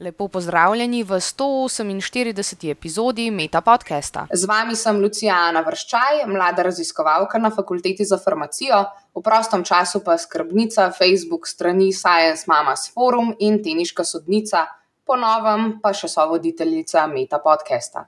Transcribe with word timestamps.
Lepo 0.00 0.28
pozdravljeni 0.28 1.02
v 1.02 1.16
148. 1.20 2.70
epizodi 2.70 3.30
Meta 3.30 3.60
podcasta. 3.60 4.26
Z 4.32 4.44
vami 4.44 4.76
sem 4.76 4.98
Lucijana 5.00 5.62
Vrščaj, 5.64 6.26
mlada 6.28 6.66
raziskovalka 6.66 7.40
na 7.40 7.48
fakulteti 7.50 8.04
za 8.04 8.18
farmacijo, 8.20 8.82
v 9.16 9.22
prostem 9.24 9.64
času 9.64 10.02
pa 10.04 10.18
skrbnica 10.20 10.90
Facebook 10.98 11.48
strani 11.48 11.88
Science 11.96 12.44
Mamas 12.46 12.90
Forum 12.92 13.32
in 13.40 13.56
teniška 13.64 14.04
sodnica, 14.04 14.66
ponovem 15.08 15.78
pa 15.80 15.94
še 15.96 16.12
so 16.12 16.28
voditeljica 16.28 17.06
Meta 17.08 17.40
podcasta. 17.40 18.04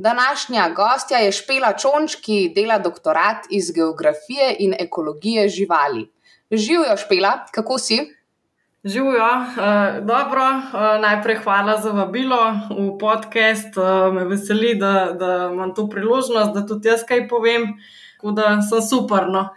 Današnja 0.00 0.70
gostja 0.72 1.20
je 1.20 1.36
Špela 1.36 1.76
Čonč, 1.76 2.16
ki 2.16 2.48
dela 2.56 2.80
doktorat 2.80 3.44
iz 3.50 3.74
geografije 3.76 4.56
in 4.58 4.72
ekologije 4.80 5.48
živali. 5.52 6.08
Živijo, 6.50 6.96
Špela, 6.96 7.42
kako 7.52 7.78
si? 7.78 8.06
Živijo, 8.84 9.24
uh, 9.24 10.06
dobro. 10.06 10.42
Uh, 10.42 11.00
najprej 11.00 11.36
hvala 11.36 11.80
za 11.80 11.90
vabilo 11.90 12.52
v 12.70 12.98
podcast. 12.98 13.76
Uh, 13.76 14.14
me 14.14 14.24
veseli, 14.24 14.74
da, 14.74 15.12
da 15.18 15.50
imam 15.52 15.74
to 15.74 15.88
priložnost, 15.88 16.52
da 16.54 16.66
tudi 16.66 16.88
jaz 16.88 17.00
kaj 17.08 17.28
povem, 17.28 17.64
tako 18.16 18.32
da 18.32 18.62
sem 18.62 18.82
super. 18.82 19.24
No. 19.28 19.48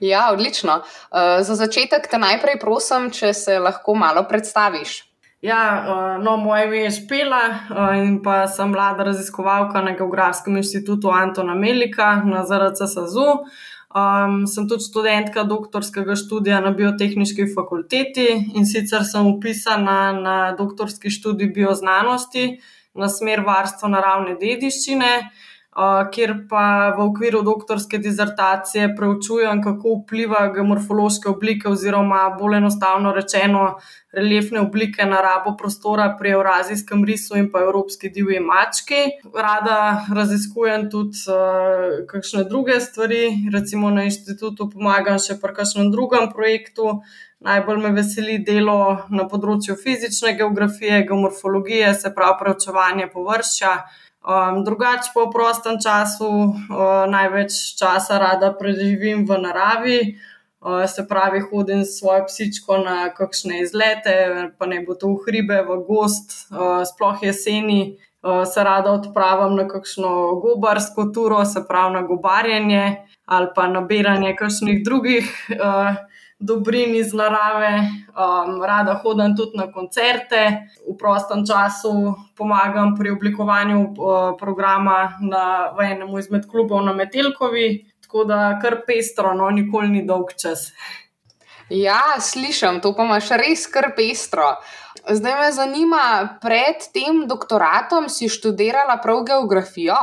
Ja, 0.00 0.30
odlično. 0.32 0.76
Uh, 0.76 1.42
za 1.42 1.54
začetek 1.54 2.06
te 2.10 2.18
najprej 2.18 2.60
prosim, 2.60 3.10
če 3.10 3.32
se 3.34 3.58
lahko 3.58 3.94
malo 3.94 4.22
predstaviš. 4.28 5.02
Ja, 5.42 5.84
uh, 5.88 6.24
no, 6.24 6.36
moje 6.36 6.64
ime 6.66 6.78
je 6.84 6.90
Špela 6.90 7.42
uh, 7.50 7.96
in 7.98 8.22
pa 8.22 8.46
sem 8.46 8.70
mlada 8.70 9.04
raziskovalka 9.10 9.82
na 9.82 9.96
Geografskem 9.98 10.56
inštitutu 10.56 11.10
Antona 11.10 11.54
Melika 11.54 12.22
na 12.24 12.46
ZRC 12.46 12.86
SAZU. 12.94 13.26
Um, 13.94 14.46
sem 14.50 14.66
tudi 14.68 14.82
študentka 14.82 15.44
doktorskega 15.46 16.16
študija 16.18 16.58
na 16.60 16.72
biotehnički 16.74 17.46
fakulteti 17.54 18.26
in 18.58 18.66
sicer 18.66 19.06
sem 19.06 19.28
upisana 19.30 20.12
na 20.12 20.38
doktorski 20.58 21.10
študij 21.14 21.52
bioznanosti 21.54 22.48
na 22.98 23.08
smer 23.08 23.44
varstva 23.46 23.88
naravne 23.92 24.34
dediščine 24.40 25.12
kjer 26.12 26.32
pa 26.48 26.94
v 26.96 27.02
okviru 27.04 27.42
doktorske 27.44 27.98
dizertacije 27.98 28.94
preučujem, 28.96 29.60
kako 29.64 29.98
vpliva 29.98 30.46
geomorfološke 30.54 31.28
oblike, 31.28 31.68
oziroma 31.68 32.30
bolj 32.38 32.56
enostavno 32.56 33.12
rečeno, 33.12 33.66
reliefne 34.16 34.60
oblike 34.60 35.04
na 35.04 35.20
rabo 35.20 35.52
prostora 35.56 36.06
pri 36.18 36.32
Eurazijskem 36.32 37.04
risu 37.04 37.36
in 37.36 37.50
pa 37.52 37.60
Evropski 37.60 38.08
divji 38.08 38.40
mački. 38.40 39.02
Rada 39.34 40.06
raziskujem 40.14 40.88
tudi 40.90 41.20
uh, 41.28 42.06
kakšne 42.08 42.46
druge 42.48 42.80
stvari, 42.80 43.50
recimo 43.52 43.90
na 43.90 44.08
inštitutu 44.08 44.70
pomagam 44.72 45.20
še 45.20 45.36
pri 45.42 45.58
kakšnem 45.60 45.92
drugem 45.92 46.32
projektu. 46.32 47.02
Najbolj 47.44 47.82
me 47.82 47.92
veseli 47.92 48.38
delo 48.40 49.04
na 49.12 49.26
področju 49.28 49.76
fizične 49.76 50.32
geografije, 50.40 51.04
geomorfologije, 51.04 51.92
se 51.94 52.14
pravi 52.16 52.40
preučevanje 52.40 53.10
površja. 53.12 53.76
Um, 54.26 54.64
drugače 54.64 55.14
pa 55.14 55.22
v 55.22 55.30
prostem 55.30 55.78
času 55.78 56.26
uh, 56.26 57.06
največ 57.06 57.78
časa 57.78 58.18
rada 58.18 58.50
preživim 58.50 59.22
v 59.22 59.38
naravi, 59.38 59.98
uh, 60.58 60.82
se 60.90 61.06
pravi, 61.06 61.40
hodim 61.46 61.84
s 61.86 62.00
svojo 62.02 62.26
psičko 62.26 62.82
na 62.82 63.14
kakšne 63.14 63.62
izlete, 63.62 64.50
pa 64.58 64.66
ne 64.66 64.82
bo 64.82 64.98
to 64.98 65.14
v 65.14 65.30
hribe, 65.30 65.62
v 65.62 65.78
gost, 65.86 66.50
uh, 66.50 66.82
sploh 66.82 67.22
jeseni. 67.22 68.02
Se 68.26 68.58
rada 68.64 68.90
odpravim 68.90 69.54
na 69.54 69.68
kakšno 69.70 70.40
gobarsko 70.42 71.04
turo, 71.14 71.44
se 71.46 71.62
pravi 71.62 71.94
na 71.94 72.00
gobarjenje 72.02 73.06
ali 73.26 73.48
pa 73.54 73.66
nabiranje 73.68 74.36
kakšnih 74.38 74.84
drugih 74.84 75.26
uh, 75.50 75.96
dobrin 76.38 76.94
iz 76.94 77.14
narave, 77.14 77.80
um, 78.12 78.62
rada 78.62 78.94
hodim 79.02 79.36
tudi 79.36 79.56
na 79.56 79.70
koncerte, 79.72 80.68
v 80.84 80.96
prostem 80.98 81.46
času 81.46 82.14
pomagam 82.36 82.94
pri 82.96 83.10
oblikovanju 83.10 83.80
uh, 83.80 84.36
programa 84.38 85.16
na, 85.20 85.72
v 85.72 85.90
enem 85.92 86.12
izmed 86.18 86.46
klubov 86.50 86.84
na 86.84 86.92
Metelkovi, 86.92 87.86
tako 88.04 88.24
da 88.28 88.58
kar 88.62 88.82
pestro, 88.86 89.34
no, 89.34 89.50
nikoli 89.50 89.88
ni 89.88 90.04
dolg 90.06 90.36
čas. 90.36 90.70
Ja, 91.72 92.20
slišim, 92.20 92.78
to 92.80 92.92
pa 92.94 93.08
imaš 93.08 93.32
res 93.40 93.66
kar 93.66 93.90
pestro. 93.96 94.54
Zdaj 95.06 95.34
me 95.40 95.48
zanima, 95.52 96.04
pred 96.42 96.84
tem 96.94 97.24
doktoratom 97.26 98.10
si 98.12 98.28
študirala 98.30 99.00
prav 99.02 99.24
geografijo? 99.26 99.96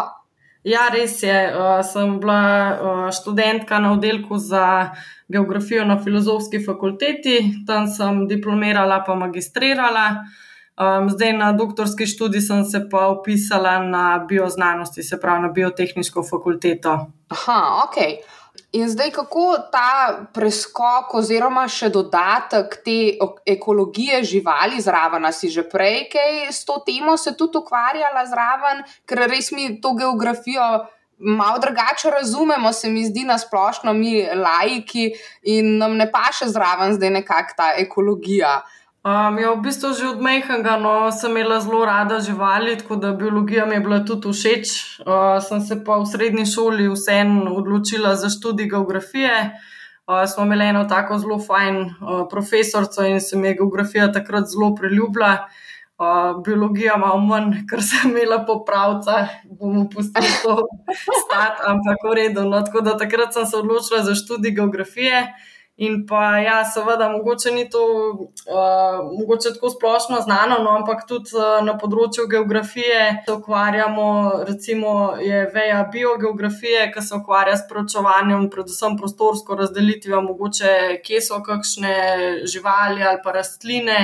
Ja, 0.63 0.87
res 0.93 1.17
je. 1.23 1.35
Uh, 1.51 1.81
sem 1.83 2.19
bila 2.19 2.43
uh, 2.71 3.11
študentka 3.11 3.79
na 3.83 3.91
oddelku 3.93 4.37
za 4.37 4.95
geografijo 5.27 5.85
na 5.85 5.97
filozofski 5.99 6.63
fakulteti, 6.65 7.65
tam 7.67 7.87
sem 7.87 8.27
diplomirala, 8.27 9.03
pa 9.03 9.15
magistrirala. 9.15 10.07
Um, 10.73 11.09
zdaj 11.09 11.33
na 11.37 11.51
doktorski 11.53 12.05
študij 12.09 12.41
sem 12.41 12.63
se 12.65 12.79
pa 12.89 13.07
upisala 13.13 13.77
na 13.83 14.25
bioznanosti, 14.29 15.03
se 15.03 15.19
pravi 15.21 15.41
na 15.41 15.51
biotehniško 15.53 16.23
fakulteto. 16.29 16.95
Aha, 17.29 17.59
ok. 17.85 17.97
In 18.73 18.89
zdaj, 18.89 19.11
kako 19.11 19.43
ta 19.73 20.25
preskok, 20.33 21.13
oziroma 21.17 21.67
še 21.69 21.91
dodatek 21.93 22.75
te 22.85 22.97
ekologije 23.49 24.23
živali 24.25 24.81
zraven, 24.81 25.25
si 25.33 25.49
že 25.49 25.65
prej 25.69 26.07
kaj 26.13 26.49
s 26.53 26.65
to 26.65 26.79
temo 26.85 27.17
se 27.17 27.33
tudi 27.37 27.57
ukvarjala 27.61 28.25
zraven, 28.29 28.83
ker 29.05 29.25
res 29.29 29.51
mi 29.53 29.81
to 29.81 29.93
geografijo 29.97 30.85
malo 31.17 31.59
drugače 31.59 32.09
razumemo, 32.09 32.73
se 32.73 32.89
mi 32.89 33.05
zdi 33.05 33.23
na 33.23 33.37
splošno, 33.37 33.93
mi 33.93 34.21
laiki 34.21 35.11
in 35.43 35.77
nam 35.77 35.97
ne 35.97 36.09
paše 36.11 36.49
zraven 36.49 36.93
zdaj 36.97 37.09
nekakšna 37.09 37.57
ta 37.57 37.73
ekologija. 37.77 38.61
Um, 39.03 39.35
ja, 39.35 39.51
v 39.51 39.59
bistvu 39.59 39.91
že 39.91 40.15
od 40.15 40.23
mehanga 40.23 40.79
no, 40.79 41.11
sem 41.11 41.35
imela 41.35 41.59
zelo 41.59 41.83
rada 41.83 42.23
živali, 42.23 42.77
tako 42.79 42.95
da 42.95 43.11
biologija 43.11 43.65
mi 43.65 43.75
je 43.75 43.83
bila 43.83 43.99
tudi 43.99 44.31
všeč. 44.31 44.67
Uh, 45.03 45.43
sem 45.43 45.59
se 45.59 45.83
pa 45.83 45.99
v 45.99 46.07
srednji 46.07 46.45
šoli 46.47 46.87
vseeno 46.87 47.51
odločila 47.51 48.15
za 48.15 48.31
študij 48.31 48.71
geografije. 48.71 49.59
Uh, 50.07 50.23
smo 50.23 50.47
imeli 50.47 50.71
eno 50.71 50.85
tako 50.87 51.19
zelo 51.19 51.39
fajn 51.39 51.75
uh, 51.83 52.23
profesorico 52.31 53.03
in 53.03 53.19
se 53.19 53.35
mi 53.37 53.47
je 53.47 53.59
geografija 53.59 54.11
takrat 54.11 54.47
zelo 54.47 54.75
priljubila 54.75 55.51
biologija 56.45 56.97
malo 56.97 57.19
manj, 57.21 57.63
ker 57.69 57.81
sem 57.83 58.11
imela 58.11 58.43
popravca, 58.45 59.27
bomo 59.45 59.85
pustili 59.89 60.31
to 60.43 60.55
stati, 61.23 61.61
ampak 61.67 62.07
v 62.09 62.15
redu. 62.17 62.45
No, 62.49 62.61
tako 62.65 62.81
da 62.81 62.97
takrat 62.97 63.33
sem 63.33 63.45
se 63.45 63.57
odločila 63.57 64.03
za 64.03 64.15
študij 64.15 64.55
geografije. 64.57 65.27
In 65.75 66.03
pa, 66.05 66.37
ja, 66.37 66.59
seveda, 66.69 67.07
mogoče 67.09 67.51
ni 67.51 67.63
to 67.69 67.81
uh, 67.81 68.97
mogoče 69.19 69.55
tako 69.55 69.71
splošno 69.73 70.19
znano, 70.21 70.59
no, 70.61 70.75
ampak 70.77 71.07
tudi 71.09 71.33
uh, 71.33 71.63
na 71.65 71.73
področju 71.81 72.27
geografije 72.29 72.99
se 73.25 73.33
ukvarjamo, 73.33 74.05
recimo, 74.45 74.91
je 75.17 75.39
veja 75.55 75.79
biogeografije, 75.95 76.91
ki 76.93 77.01
se 77.01 77.17
ukvarja 77.17 77.57
s 77.57 77.65
pročovanjem, 77.71 78.51
predvsem 78.53 78.99
prostorsko 79.01 79.57
razdelitvijo, 79.63 80.21
mogoče 80.27 80.75
kje 81.07 81.23
so 81.25 81.41
kakšne 81.41 81.97
živali 82.45 83.01
ali 83.01 83.23
pa 83.25 83.33
rastline, 83.39 83.97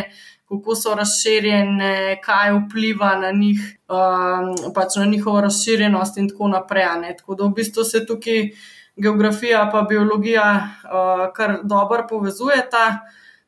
kako 0.49 0.75
so 0.75 0.95
razširjene, 0.97 2.21
kaj 2.25 2.53
vpliva 2.53 3.13
na 3.21 3.31
njih, 3.31 3.61
um, 3.89 4.73
pač 4.73 4.97
na 4.97 5.05
njihovo 5.05 5.41
razširjenost, 5.41 6.17
in 6.17 6.29
tako 6.29 6.47
naprej. 6.47 6.85
Tako 7.17 7.35
da 7.35 7.45
v 7.45 7.53
bistvu 7.61 7.83
se 7.83 8.05
tukaj 8.05 8.49
geografija 8.97 9.69
in 9.73 9.87
biologija 9.89 10.49
uh, 10.59 11.33
kar 11.33 11.59
dobro 11.63 12.07
povezujeta, 12.09 12.99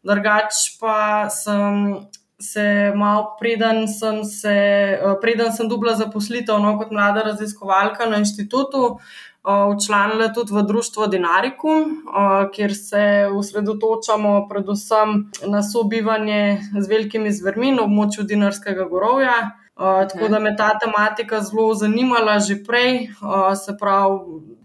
drugače 0.04 0.78
pa 0.80 1.30
sem. 1.30 2.08
Se 2.44 2.92
malo 2.96 3.36
preden 3.40 3.84
sem, 3.88 4.24
se, 4.26 4.54
uh, 5.06 5.12
preden 5.22 5.52
sem 5.54 5.68
dubla 5.70 5.92
zaposlitev 5.94 6.58
no, 6.58 6.72
kot 6.80 6.90
mlada 6.90 7.22
raziskovalka 7.28 8.08
na 8.10 8.18
inštitutu, 8.18 8.98
Učlanila 9.44 10.28
tudi 10.34 10.54
v 10.54 10.62
društvo 10.68 11.08
Dinarikum, 11.08 12.04
kjer 12.54 12.76
se 12.78 13.30
usredotočamo 13.36 14.48
predvsem 14.50 15.32
na 15.48 15.64
sobivanje 15.64 16.62
z 16.80 16.88
velikimi 16.88 17.32
zvermi 17.34 17.72
na 17.72 17.88
območju 17.88 18.24
Dinarskega 18.24 18.86
gorovja. 18.86 19.34
Tako 19.82 20.28
da 20.30 20.40
me 20.40 20.54
ta 20.58 20.76
tematika 20.78 21.40
zelo 21.42 21.74
zanimala 21.74 22.40
že 22.40 22.60
prej, 22.64 23.08
se 23.66 23.78
pravi, 23.80 24.20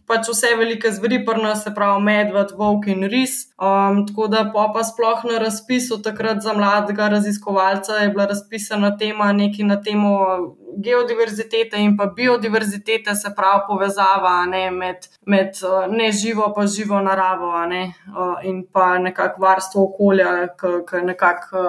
pač 0.07 0.29
vse 0.31 0.55
velike 0.59 0.91
zveri, 0.93 1.23
prna 1.27 1.55
se 1.57 1.73
pravi 1.75 2.03
medved, 2.03 2.53
volk 2.59 2.87
in 2.93 3.09
ris. 3.11 3.39
Um, 3.57 4.05
tako 4.07 4.29
da 4.33 4.45
pa, 4.55 4.85
sploh 4.85 5.25
na 5.31 5.41
razpisu 5.43 6.03
takrat 6.03 6.43
za 6.43 6.53
mladega 6.53 7.09
raziskovalca 7.09 8.03
je 8.03 8.13
bila 8.15 8.27
razpisana 8.27 8.97
tema 8.97 9.33
nekaj 9.33 9.67
na 9.67 9.81
temo 9.83 10.15
geodiverzitete 10.77 11.81
in 11.81 11.97
pa 11.97 12.07
biodiverzitete, 12.07 13.15
se 13.15 13.33
pravi 13.37 13.63
povezava 13.69 14.35
ne, 14.47 14.71
med, 14.71 15.09
med 15.27 15.57
neživo 15.91 16.53
pa 16.57 16.67
živo 16.67 17.01
naravo 17.01 17.53
ne, 17.67 17.83
in 18.45 18.63
pa 18.73 18.99
nekako 18.99 19.43
varstvo 19.43 19.85
okolja, 19.85 20.33
ki 20.61 21.03
nekako 21.07 21.65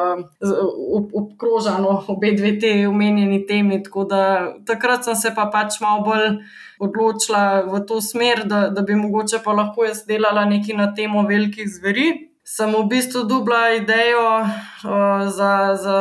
obkroženo 1.13 2.03
obe 2.07 2.31
dve 2.37 2.57
te 2.59 2.73
omenjeni 2.87 3.45
temi. 3.47 3.83
Tako 3.83 4.03
da 4.03 4.23
takrat 4.67 5.07
sem 5.07 5.15
se 5.15 5.35
pa 5.35 5.47
pač 5.53 5.79
malo 5.81 6.03
bolj 6.03 6.41
odločila 6.79 7.65
v 7.65 7.79
to 7.89 7.97
smer, 8.01 8.26
da, 8.45 8.67
da 8.69 8.81
bi 8.81 8.95
mogoče 8.95 9.39
pa 9.43 9.51
lahko 9.51 9.85
jaz 9.85 10.05
delala 10.07 10.45
nekaj 10.45 10.75
na 10.75 10.93
temo 10.95 11.27
velikih 11.27 11.67
zveri. 11.69 12.07
sem 12.47 12.71
v 12.71 12.85
bistvu 12.87 13.25
dubla 13.27 13.73
idejo 13.75 14.39
uh, 14.39 15.27
za, 15.27 15.75
za 15.75 15.97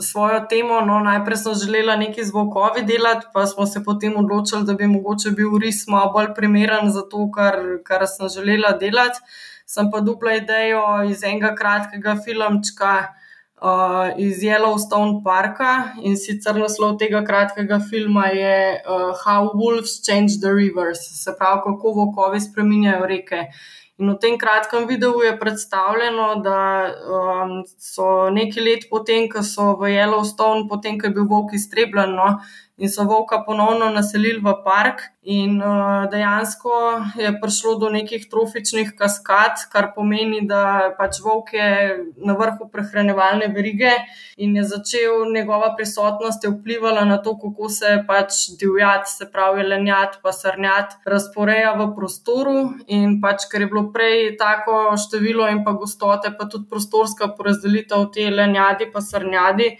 svojo 0.00 0.42
temo. 0.50 0.80
No, 0.84 1.00
najprej 1.00 1.36
sem 1.36 1.54
želela 1.54 1.96
nekaj 1.96 2.24
z 2.24 2.34
Vokovi 2.34 2.82
delati, 2.84 3.26
pa 3.32 3.46
smo 3.46 3.66
se 3.66 3.80
potem 3.84 4.16
odločili, 4.16 4.64
da 4.64 4.74
bi 4.74 4.86
mogoče 4.86 5.30
bil 5.30 5.56
res 5.62 5.86
malo 5.88 6.12
bolj 6.12 6.34
primeren 6.36 6.92
za 6.92 7.02
to, 7.08 7.30
kar, 7.32 7.56
kar 7.84 8.04
sem 8.06 8.28
želela 8.28 8.76
delati. 8.76 9.24
Sem 9.66 9.88
pa 9.90 10.00
dubla 10.00 10.36
idejo 10.36 10.82
iz 11.10 11.24
enega 11.24 11.54
kratkega 11.54 12.16
filmčka. 12.24 12.92
Uh, 13.56 14.12
iz 14.20 14.42
Yellowstone 14.44 15.22
parka 15.24 15.96
in 16.04 16.16
sicer 16.20 16.58
naslov 16.60 16.98
tega 17.00 17.22
kratkega 17.24 17.78
filma 17.80 18.26
je 18.28 18.56
uh, 18.84 19.16
How 19.24 19.48
Wolves 19.56 19.94
Change 20.04 20.36
the 20.42 20.52
Rivers, 20.52 21.00
se 21.24 21.32
pravi, 21.38 21.62
kako 21.64 21.92
vokovi 21.96 22.40
spremenjajo 22.40 23.06
reke. 23.08 23.46
In 23.96 24.12
v 24.12 24.18
tem 24.20 24.36
kratkem 24.36 24.84
videu 24.84 25.22
je 25.24 25.32
predstavljeno, 25.40 26.26
da 26.44 26.60
um, 26.84 27.54
so 27.80 28.28
nekaj 28.28 28.64
let 28.64 28.84
potem, 28.90 29.24
ko 29.32 29.40
so 29.40 29.72
v 29.80 29.94
Yellowstone, 29.94 30.68
potem, 30.68 31.00
ko 31.00 31.08
je 31.08 31.16
bil 31.16 31.24
volk 31.24 31.56
iztrebljen, 31.56 32.12
no, 32.12 32.34
in 32.78 32.88
so 32.88 33.04
volka 33.04 33.40
ponovno 33.46 33.90
naselili 33.90 34.40
v 34.40 34.52
park. 34.64 35.00
In 35.26 35.58
uh, 35.58 36.06
dejansko 36.10 36.70
je 37.18 37.32
prišlo 37.40 37.72
do 37.80 37.88
nekih 37.90 38.28
trofičnih 38.30 38.92
kaskad, 38.98 39.64
kar 39.72 39.88
pomeni, 39.96 40.44
da 40.46 40.92
pač 40.98 41.18
volk 41.24 41.50
je 41.56 41.70
na 42.22 42.36
vrhu 42.38 42.68
prehranjevalne 42.70 43.48
verige 43.50 43.90
in 44.36 44.54
je 44.56 44.62
začel 44.70 45.26
njegova 45.34 45.72
prisotnost 45.74 46.46
vplivala 46.46 47.02
na 47.04 47.18
to, 47.18 47.34
kako 47.42 47.68
se 47.68 47.96
pač 48.06 48.38
divjad, 48.60 49.10
se 49.10 49.26
pravi 49.32 49.66
lenjat, 49.66 50.20
pa 50.22 50.30
srnjat, 50.30 51.00
razporeja 51.04 51.74
v 51.80 51.90
prostoru. 51.98 52.56
In 52.86 53.18
pač, 53.20 53.50
ker 53.50 53.66
je 53.66 53.72
bilo 53.72 53.88
prej 53.90 54.36
tako 54.38 54.94
število 54.94 55.50
in 55.50 55.64
pa 55.66 55.74
gostote, 55.74 56.36
pa 56.38 56.46
tudi 56.46 56.70
prostorska 56.70 57.32
porazdelitev 57.34 58.12
te 58.14 58.30
lenjadi, 58.30 58.92
pa 58.92 59.02
srnjadi 59.02 59.74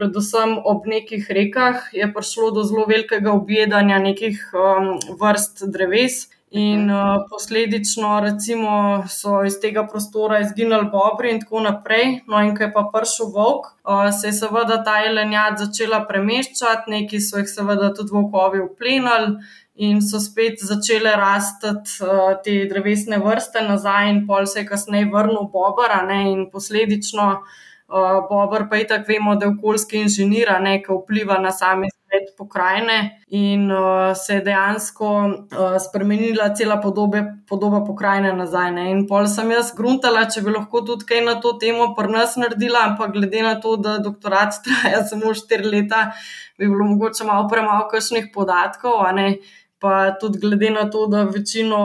predvsem 0.00 0.56
ob 0.64 0.88
nekih 0.88 1.28
rekah, 1.28 1.90
je 1.92 2.08
prišlo 2.08 2.50
do 2.56 2.64
zelo 2.64 2.88
velikega 2.88 3.32
objedanja 3.36 4.00
nekih 4.00 4.40
um, 4.56 4.94
vrst 5.20 5.66
dreves. 5.68 6.28
In 6.50 6.88
uh, 6.90 7.20
posledično, 7.30 8.08
recimo, 8.24 9.04
so 9.06 9.36
iz 9.46 9.60
tega 9.62 9.84
prostora 9.86 10.40
izginili 10.42 10.88
bobri, 10.90 11.30
in 11.30 11.38
tako 11.44 11.60
naprej. 11.62 12.24
No, 12.26 12.40
in 12.42 12.56
ko 12.56 12.64
je 12.64 12.72
pa 12.74 12.82
prišel 12.90 13.30
volk, 13.36 13.68
uh, 13.86 14.08
se 14.10 14.32
je 14.32 14.38
seveda 14.40 14.80
ta 14.82 14.96
jelenjad 15.04 15.62
začela 15.62 16.00
premeščati, 16.08 16.90
neki 16.90 17.22
so 17.22 17.38
jih 17.38 17.46
seveda 17.46 17.92
tudi 17.94 18.16
volkovi 18.16 18.64
uplenili, 18.64 19.36
in 19.78 20.02
so 20.02 20.18
spet 20.18 20.58
začele 20.72 21.14
rasti 21.22 21.70
uh, 21.70 22.34
te 22.42 22.58
drevesne 22.72 23.22
vrste 23.22 23.62
nazaj, 23.68 24.10
in 24.10 24.24
pol 24.26 24.50
se 24.50 24.64
je 24.64 24.70
kasneje 24.74 25.06
vrnil 25.14 25.46
bobr, 25.54 26.00
in 26.18 26.48
posledično. 26.50 27.30
Uh, 27.38 27.58
Bobr 28.30 28.68
pa 28.70 28.76
je 28.76 28.86
tako, 28.86 29.04
vemo, 29.08 29.34
da 29.34 29.46
je 29.46 29.54
okoljski 29.58 30.04
inženir, 30.04 30.52
nekaj 30.60 30.96
vpliva 31.02 31.38
na 31.38 31.50
sami 31.52 31.88
svet 32.10 32.36
pokrajine 32.38 33.22
in 33.28 33.70
uh, 33.72 34.16
se 34.16 34.34
je 34.34 34.40
dejansko 34.40 35.06
uh, 35.06 35.76
spremenila 35.88 36.54
cela 36.54 36.80
podobe, 36.80 37.22
podoba 37.48 37.84
pokrajine 37.84 38.32
nazaj. 38.32 38.70
Ne. 38.74 38.90
In 38.90 39.06
pol 39.06 39.28
sem 39.30 39.50
jaz 39.50 39.72
gruntala, 39.76 40.26
če 40.30 40.42
bi 40.46 40.54
lahko 40.54 40.82
tudi 40.86 41.06
kaj 41.06 41.22
na 41.26 41.36
to 41.42 41.54
temo 41.62 41.92
pri 41.94 42.10
nas 42.12 42.36
naredila, 42.40 42.84
ampak 42.90 43.14
glede 43.14 43.42
na 43.46 43.54
to, 43.60 43.76
da 43.76 43.98
doktorat 43.98 44.58
traja 44.66 45.04
samo 45.06 45.34
štiri 45.34 45.70
leta, 45.70 46.10
bi 46.58 46.68
bilo 46.68 46.90
mogoče 46.94 47.24
malo 47.24 47.48
premalo 47.48 47.86
kakšnih 47.90 48.30
podatkov 48.34 49.06
pa 49.80 50.10
tudi 50.20 50.38
glede 50.38 50.70
na 50.70 50.90
to, 50.90 51.06
da 51.06 51.22
večino, 51.22 51.80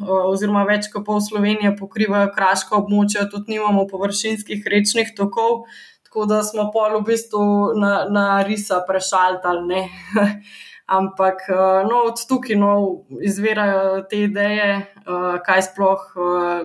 eh, 0.00 0.04
oziroma 0.32 0.64
več 0.64 0.88
kot 0.92 1.04
pol 1.04 1.20
Slovenije 1.20 1.76
pokrivajo 1.76 2.32
kraška 2.32 2.76
območja, 2.80 3.28
tudi 3.30 3.56
nimamo 3.56 3.84
površinskih 3.90 4.64
rečnih 4.72 5.12
tokov, 5.16 5.66
tako 6.08 6.26
da 6.30 6.42
smo 6.42 6.70
pol 6.72 6.98
v 6.98 7.04
bistvu 7.12 7.44
na, 7.80 7.94
na 8.08 8.26
risa 8.48 8.80
prešaltali. 8.88 9.84
Ampak 10.98 11.46
eh, 11.48 11.84
no, 11.88 12.04
od 12.08 12.24
tukaj 12.28 12.56
no, 12.56 12.74
izvirajo 13.20 14.04
te 14.08 14.24
ideje, 14.24 14.68
eh, 14.80 15.38
kaj 15.44 15.68
sploh 15.68 16.12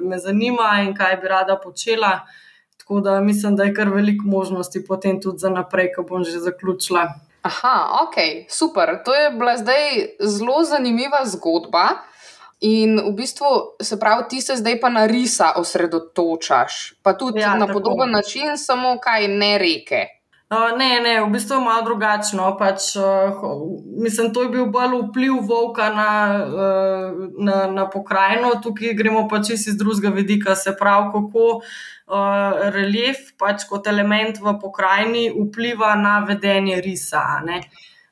me 0.02 0.20
zanima 0.20 0.80
in 0.88 0.96
kaj 0.96 1.20
bi 1.22 1.28
rada 1.28 1.60
počela. 1.60 2.22
Tako 2.80 3.04
da 3.04 3.20
mislim, 3.22 3.56
da 3.56 3.68
je 3.68 3.74
kar 3.76 3.92
veliko 3.92 4.28
možnosti 4.28 4.80
potem 4.88 5.20
tudi 5.22 5.44
za 5.44 5.50
naprej, 5.52 5.92
ko 5.96 6.08
bom 6.08 6.24
že 6.24 6.40
zaključila. 6.40 7.10
Aha, 7.42 8.04
ok, 8.04 8.16
super. 8.50 9.00
To 9.06 9.14
je 9.16 9.32
bila 9.32 9.58
zdaj 9.58 10.08
zelo 10.20 10.64
zanimiva 10.64 11.26
zgodba. 11.26 11.88
In 12.60 13.00
v 13.00 13.14
bistvu, 13.16 13.80
se 13.82 14.00
pravi, 14.00 14.24
ti 14.30 14.42
se 14.42 14.56
zdaj 14.60 14.80
pa 14.80 14.90
na 14.90 15.06
risa 15.08 15.54
osredotočaš, 15.56 17.00
pa 17.04 17.14
tudi 17.14 17.40
ja, 17.40 17.56
na 17.56 17.68
tako. 17.68 17.80
podoben 17.80 18.12
način, 18.12 18.58
samo 18.58 18.98
kaj 19.00 19.28
ne 19.28 19.58
reke. 19.58 20.06
Uh, 20.50 20.78
ne, 20.78 21.00
ne, 21.00 21.22
v 21.24 21.30
bistvu 21.30 21.56
je 21.56 21.62
malo 21.62 21.86
drugačno. 21.86 22.58
Pač, 22.58 22.96
uh, 22.98 23.40
mislim, 24.04 24.34
to 24.34 24.44
je 24.44 24.50
bil 24.50 24.66
bolj 24.66 24.98
vpliv 25.08 25.40
volka 25.48 25.88
na, 25.94 26.12
uh, 26.44 27.20
na, 27.40 27.68
na 27.72 27.90
pokrajino, 27.90 28.58
tukaj 28.64 28.94
gremo 28.94 29.28
pač 29.30 29.54
iz 29.56 29.78
drugega 29.78 30.10
vidika, 30.10 30.56
se 30.56 30.76
pravi, 30.76 31.14
kako 31.14 31.46
uh, 31.62 31.64
relief 32.74 33.34
pač 33.38 33.68
kot 33.70 33.88
element 33.88 34.40
v 34.42 34.56
pokrajini 34.62 35.30
vpliva 35.30 35.96
na 35.96 36.20
vedenje 36.26 36.82
risa. 36.82 37.26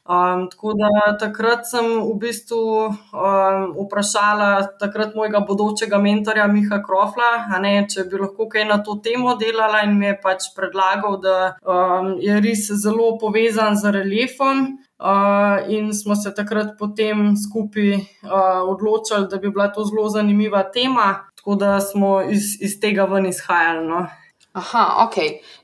Um, 0.08 0.46
tako 0.50 0.72
da 0.80 1.18
takrat 1.20 1.66
sem 1.68 1.84
v 1.84 2.14
bistvu 2.22 2.62
um, 2.88 3.66
vprašala 3.76 4.78
takrat 4.80 5.18
mojega 5.20 5.42
bodočega 5.44 6.00
mentorja 6.00 6.46
Miha 6.48 6.80
Krofla, 6.80 7.60
ne, 7.60 7.74
če 7.92 8.06
bi 8.08 8.22
lahko 8.22 8.48
kaj 8.48 8.70
na 8.70 8.78
to 8.80 8.96
temo 9.04 9.36
delala, 9.36 9.82
in 9.84 9.98
mi 10.00 10.08
je 10.08 10.16
pač 10.24 10.48
predlagal, 10.56 11.20
da 11.20 11.36
um, 11.60 12.14
je 12.24 12.40
res 12.40 12.70
zelo 12.80 13.18
povezan 13.20 13.76
z 13.76 13.92
reliefom. 14.00 14.78
Uh, 14.98 15.68
in 15.70 15.92
smo 15.94 16.16
se 16.18 16.32
takrat 16.34 16.72
potem 16.80 17.36
skupaj 17.38 17.92
uh, 18.00 18.64
odločili, 18.66 19.28
da 19.30 19.38
bi 19.38 19.52
bila 19.52 19.68
to 19.70 19.84
zelo 19.86 20.08
zanimiva 20.10 20.64
tema, 20.74 21.28
tako 21.48 21.56
da 21.56 21.82
smo 21.82 22.22
iz, 22.22 22.62
iz 22.62 22.80
tega 22.82 23.04
ven 23.04 23.26
izhajali. 23.26 23.88
No. 23.88 24.08
Aha, 24.54 25.06
ok. 25.06 25.16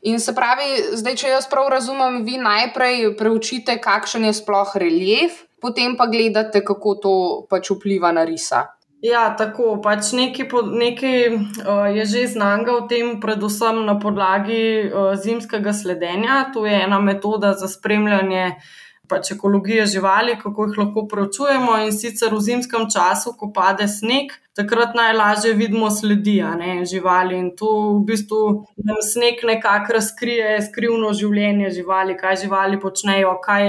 In 0.01 0.19
se 0.19 0.35
pravi, 0.35 0.95
zdaj, 0.95 1.15
če 1.15 1.27
jaz 1.27 1.47
prav 1.51 1.67
razumem, 1.67 2.21
vi 2.23 2.37
najprej 2.37 3.17
preučite, 3.17 3.75
kakšen 3.83 4.23
je 4.23 4.33
sploh 4.33 4.71
relief, 4.79 5.41
potem 5.61 5.97
pa 5.99 6.07
gledate, 6.07 6.61
kako 6.63 6.95
to 6.95 7.15
pač 7.49 7.73
vpliva 7.75 8.13
na 8.15 8.23
risa. 8.23 8.63
Ja, 9.03 9.25
tako 9.35 9.81
pač 9.83 10.13
nekaj, 10.15 10.47
nekaj 10.71 11.17
uh, 11.35 11.89
je 11.91 12.05
že 12.05 12.27
znanga 12.37 12.77
o 12.77 12.85
tem, 12.87 13.19
predvsem 13.19 13.83
na 13.83 13.97
podlagi 13.99 14.87
uh, 14.87 15.17
zimskega 15.19 15.73
sledenja. 15.75 16.45
To 16.53 16.63
je 16.63 16.79
ena 16.85 17.01
metoda 17.03 17.51
za 17.59 17.67
spremljanje 17.67 18.45
uh, 18.55 18.82
pač 19.07 19.31
ekologije 19.31 19.85
živali, 19.85 20.37
kako 20.39 20.65
jih 20.65 20.77
lahko 20.77 21.07
preučujemo. 21.11 21.77
In 21.85 21.91
sicer 21.91 22.33
v 22.33 22.39
zimskem 22.41 22.87
času, 22.93 23.33
ko 23.39 23.49
pade 23.55 23.87
sneg, 23.87 24.31
takrat 24.55 24.95
najlažje 24.95 25.53
vidimo 25.59 25.89
sledi 25.91 26.37
ne, 26.57 26.85
živali. 26.85 27.37
In 27.37 27.49
to 27.57 27.69
v 27.97 28.03
bistvu 28.07 28.41
nam 28.77 29.01
sneg 29.03 29.43
nekako 29.43 29.97
razkrije 29.97 30.61
skrivno 30.69 31.11
življenje 31.13 31.71
živali, 31.79 32.15
kaj 32.17 32.39
živali 32.45 32.79
počnejo, 32.79 33.35
kaj, 33.43 33.67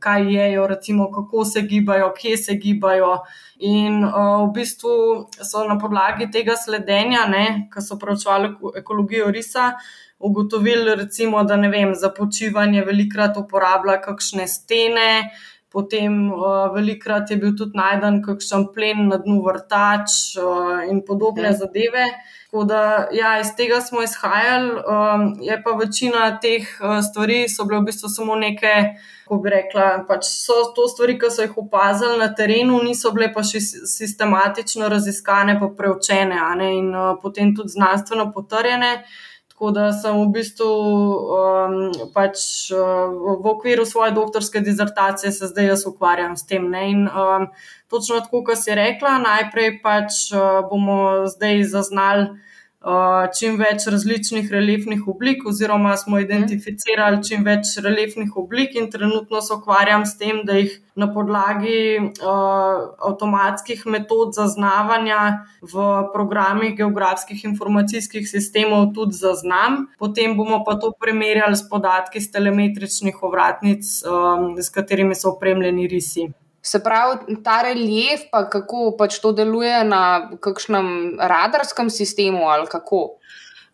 kaj 0.00 0.30
jejo, 0.32 0.66
recimo, 0.70 1.10
kako 1.12 1.44
se 1.44 1.66
gibajo, 1.68 2.12
kje 2.16 2.36
se 2.36 2.56
gibajo. 2.62 3.18
In 3.64 4.00
uh, 4.04 4.46
v 4.46 4.52
bistvu 4.56 4.94
so 5.44 5.66
na 5.68 5.76
podlagi 5.78 6.30
tega 6.32 6.56
sledenja, 6.56 7.28
ki 7.72 7.84
so 7.84 8.00
preučevali 8.00 8.56
ekologijo 8.80 9.30
risa 9.30 9.74
ugotovili, 10.24 10.94
recimo, 10.94 11.42
da 11.44 11.56
ne 11.56 11.68
vem, 11.68 11.94
za 11.94 12.08
počivanje 12.10 12.84
velikrat 12.84 13.36
uporablja 13.36 13.98
kakšne 14.00 14.48
stene, 14.48 15.08
potem 15.74 16.30
uh, 16.32 16.70
velikrat 16.74 17.30
je 17.30 17.36
bil 17.36 17.56
tudi 17.58 17.76
najden 17.76 18.20
kakšen 18.22 18.68
plen 18.74 19.08
na 19.10 19.18
dnu 19.18 19.40
vrtač 19.42 20.38
uh, 20.38 20.84
in 20.86 21.02
podobne 21.06 21.50
hmm. 21.50 21.58
zadeve. 21.58 22.06
Tako 22.54 22.64
da, 22.70 23.08
ja, 23.10 23.32
iz 23.42 23.50
tega 23.58 23.80
smo 23.82 24.04
izhajali, 24.06 24.70
um, 24.70 25.24
je 25.42 25.56
pa 25.64 25.74
večina 25.74 26.28
teh 26.38 26.68
uh, 26.78 27.00
stvari 27.02 27.48
so 27.50 27.66
bile 27.66 27.80
v 27.82 27.88
bistvu 27.90 28.08
samo 28.08 28.36
neke, 28.38 28.74
kako 29.24 29.40
bi 29.42 29.50
rekla, 29.50 29.88
pač 30.06 30.28
so 30.30 30.60
to 30.76 30.86
stvari, 30.88 31.18
ki 31.18 31.32
so 31.34 31.42
jih 31.42 31.58
opazili 31.64 32.20
na 32.22 32.30
terenu, 32.38 32.78
niso 32.86 33.10
bile 33.10 33.32
pa 33.34 33.42
še 33.42 33.58
sistematično 33.90 34.88
raziskane, 34.88 35.58
pa 35.58 35.72
preučene 35.74 36.38
in 36.70 36.94
uh, 36.94 37.16
potem 37.22 37.50
tudi 37.58 37.74
znanstveno 37.74 38.30
potrjene. 38.32 38.94
Tako 39.64 39.72
da 39.72 39.92
sem 39.96 40.16
v 40.20 40.24
bistvu 40.28 40.66
um, 40.68 41.76
pač, 42.12 42.68
uh, 42.68 43.08
v 43.40 43.46
okviru 43.48 43.86
svoje 43.88 44.12
doktorske 44.12 44.60
dizertacije 44.60 45.32
se 45.32 45.46
zdaj 45.48 45.66
jaz 45.66 45.86
ukvarjam 45.88 46.36
s 46.36 46.44
tem. 46.44 46.66
In, 46.74 47.08
um, 47.08 47.46
točno 47.88 48.20
tako, 48.20 48.42
kot 48.44 48.60
si 48.60 48.76
rekla, 48.76 49.14
najprej 49.24 49.78
pač 49.80 50.28
uh, 50.36 50.60
bomo 50.68 51.24
zdaj 51.32 51.64
zaznali 51.64 52.26
čim 53.38 53.56
več 53.56 53.86
različnih 53.88 54.50
reliefnih 54.52 55.06
oblik, 55.08 55.46
oziroma 55.48 55.94
smo 55.96 56.18
identificirali 56.20 57.22
čim 57.24 57.44
več 57.44 57.78
reliefnih 57.80 58.36
oblik, 58.36 58.74
in 58.76 58.90
trenutno 58.92 59.40
se 59.40 59.54
ukvarjam 59.54 60.04
s 60.06 60.18
tem, 60.20 60.42
da 60.44 60.58
jih 60.58 60.74
na 60.94 61.08
podlagi 61.14 62.12
avtomatskih 62.20 63.86
metod 63.86 64.36
zaznavanja 64.36 65.46
v 65.62 65.88
programih 66.12 66.76
geografskih 66.76 67.44
informacijskih 67.48 68.28
sistemov 68.28 68.92
tudi 68.94 69.16
zaznam. 69.16 69.86
Potem 69.98 70.36
bomo 70.36 70.60
pa 70.64 70.76
to 70.76 70.92
primerjali 71.00 71.56
s 71.56 71.64
podatki 71.68 72.20
iz 72.20 72.30
telemetričnih 72.30 73.22
ovratnic, 73.22 73.84
s 74.60 74.70
katerimi 74.70 75.16
so 75.16 75.32
opremljeni 75.32 75.88
risi. 75.88 76.28
Se 76.64 76.80
pravi, 76.80 77.36
ta 77.44 77.58
relief, 77.62 78.24
pa 78.32 78.46
kako 78.48 78.94
pač 78.96 79.18
to 79.20 79.34
deluje 79.36 79.82
na 79.84 80.30
kakšnem 80.40 81.20
radarskem 81.20 81.90
sistemu 81.92 82.48
ali 82.48 82.64
kako? 82.72 83.18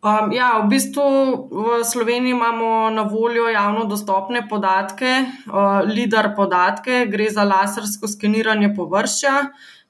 Um, 0.01 0.33
ja, 0.33 0.65
v 0.65 0.73
bistvu 0.73 1.05
v 1.53 1.85
Sloveniji 1.85 2.33
imamo 2.33 2.89
na 2.91 3.05
voljo 3.05 3.51
javno 3.53 3.85
dostopne 3.85 4.41
podatke, 4.49 5.11
uh, 5.53 5.85
LIDAR 5.85 6.33
podatke, 6.35 7.05
gre 7.13 7.29
za 7.29 7.45
lasersko 7.45 8.09
skeniranje 8.09 8.73
površja, 8.75 9.35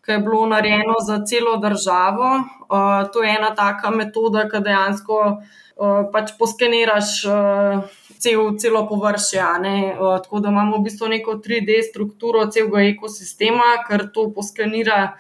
ki 0.03 0.13
je 0.13 0.19
bilo 0.27 0.43
narejeno 0.51 0.99
za 1.07 1.21
celo 1.23 1.57
državo. 1.63 2.33
Uh, 2.67 3.07
to 3.15 3.23
je 3.23 3.37
ena 3.39 3.55
taka 3.55 3.95
metoda, 3.95 4.49
ki 4.51 4.61
dejansko 4.67 5.23
uh, 5.31 6.11
pač 6.13 6.35
poskeniraš. 6.37 7.15
Uh, 7.31 8.00
cel, 8.21 8.57
celo 8.59 8.87
površje. 8.89 9.43
Uh, 9.43 10.23
tako 10.23 10.41
da 10.41 10.49
imamo 10.49 10.79
v 10.79 10.87
bistvu 10.89 11.09
neko 11.09 11.37
3D 11.45 11.83
strukturo 11.91 12.47
celega 12.47 12.85
ekosistema, 12.93 13.77
kar 13.89 14.09
to 14.15 14.31
poskenira 14.35 15.17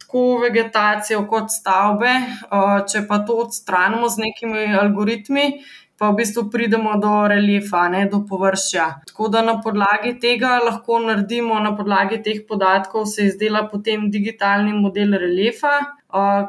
tako 0.00 0.24
vegetacijo 0.42 1.24
kot 1.30 1.50
stavbe. 1.50 2.12
Uh, 2.50 2.82
če 2.90 3.06
pa 3.08 3.22
to 3.26 3.40
odstranimo 3.46 4.08
z 4.08 4.28
nekimi 4.28 4.68
algoritmi. 4.82 5.48
Pa 5.94 6.08
v 6.10 6.18
bistvu 6.18 6.48
pridemo 6.50 6.96
do 6.98 7.10
reliefa, 7.30 7.84
ne 7.88 8.00
do 8.10 8.24
površja. 8.26 8.86
Tako 9.06 9.28
da 9.30 9.44
na 9.46 9.60
podlagi 9.62 10.16
tega 10.18 10.56
lahko 10.64 10.98
naredimo, 10.98 11.60
na 11.62 11.70
podlagi 11.78 12.18
teh 12.22 12.40
podatkov 12.48 13.06
se 13.06 13.28
izdela 13.28 13.62
potem 13.70 14.08
digitalni 14.10 14.74
model 14.74 15.14
reliefa, 15.22 15.76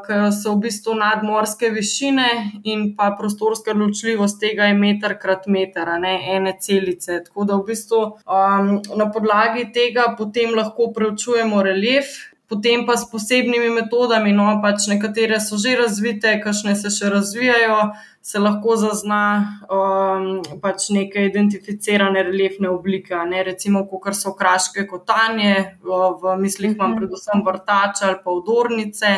ki 0.06 0.18
so 0.30 0.54
v 0.54 0.68
bistvu 0.68 0.94
nadmorske 0.94 1.72
višine 1.74 2.26
in 2.64 2.92
pa 2.96 3.10
prostorska 3.18 3.74
ločljivost 3.74 4.38
tega 4.40 4.68
je 4.70 4.76
meter 4.78 5.16
krat 5.18 5.48
meter, 5.50 5.90
ne 5.98 6.14
ene 6.36 6.54
celice. 6.60 7.18
Tako 7.24 7.44
da 7.44 7.58
v 7.58 7.66
bistvu 7.72 8.02
um, 8.06 8.70
na 8.94 9.10
podlagi 9.10 9.66
tega 9.74 10.12
potem 10.18 10.54
lahko 10.54 10.92
preučujemo 10.94 11.62
relief. 11.66 12.14
Potem 12.46 12.84
pa 12.86 12.94
s 12.94 13.08
posebnimi 13.10 13.72
metodami, 13.74 14.30
no 14.30 14.44
pač 14.62 14.84
nekatere 14.86 15.40
so 15.42 15.58
že 15.58 15.72
razvite, 15.80 16.36
kakšne 16.44 16.76
se 16.78 16.92
še 16.94 17.10
razvijajo, 17.10 17.78
se 18.22 18.38
lahko 18.38 18.76
zazna 18.78 19.22
um, 19.66 20.28
pač 20.62 20.86
neke 20.94 21.24
identificirane 21.26 22.22
reliefne 22.22 22.70
oblike, 22.70 23.18
ne 23.26 23.42
recimo, 23.50 23.82
kot 23.90 24.14
so 24.14 24.36
kraške 24.38 24.86
kotanje, 24.86 25.56
v 25.82 26.36
mislih 26.38 26.76
imam 26.76 26.94
mhm. 26.94 27.02
predvsem 27.02 27.42
vrtače 27.50 28.06
ali 28.12 28.22
pa 28.22 28.38
udornice 28.38 29.12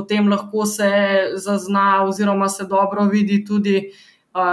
potem 0.00 0.32
lahko 0.32 0.64
se 0.66 0.90
zazna, 1.36 2.04
oziroma 2.08 2.48
se 2.48 2.64
dobro 2.64 3.04
vidi 3.12 3.44
tudi. 3.44 3.90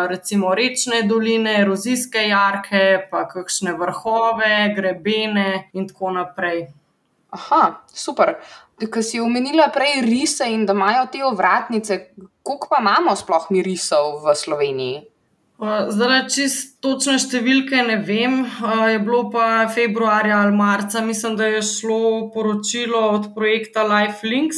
Recimo 0.09 0.55
rečne 0.57 1.03
doline, 1.05 1.51
erozijske 1.61 2.23
jarke, 2.27 3.07
pa 3.11 3.27
kakšne 3.29 3.75
vrhove, 3.77 4.73
grebene, 4.75 5.69
in 5.77 5.85
tako 5.87 6.15
naprej. 6.15 6.63
Aha, 7.37 7.83
super. 7.93 8.39
Ker 8.81 9.03
si 9.05 9.21
omenila 9.21 9.67
prej 9.73 10.01
rise 10.05 10.47
in 10.49 10.65
da 10.65 10.73
imajo 10.73 11.05
te 11.13 11.21
ovratnice, 11.25 11.99
koliko 12.41 12.71
pa 12.71 12.81
imamo 12.81 13.15
sploh 13.15 13.45
mi 13.53 13.61
risov 13.65 14.25
v 14.25 14.35
Sloveniji? 14.35 14.97
Zdaj, 15.57 16.29
čist 16.29 16.75
točne 16.85 17.15
številke 17.17 17.79
ne 17.81 17.95
vem. 18.05 18.45
Je 18.91 18.99
bilo 19.01 19.33
pa 19.33 19.65
februarja 19.73 20.43
ali 20.43 20.53
marca, 20.53 21.01
mislim, 21.01 21.33
da 21.39 21.47
je 21.49 21.63
šlo 21.65 22.29
poročilo 22.33 22.99
od 23.15 23.33
projekta 23.33 23.81
LifeLinks, 23.89 24.57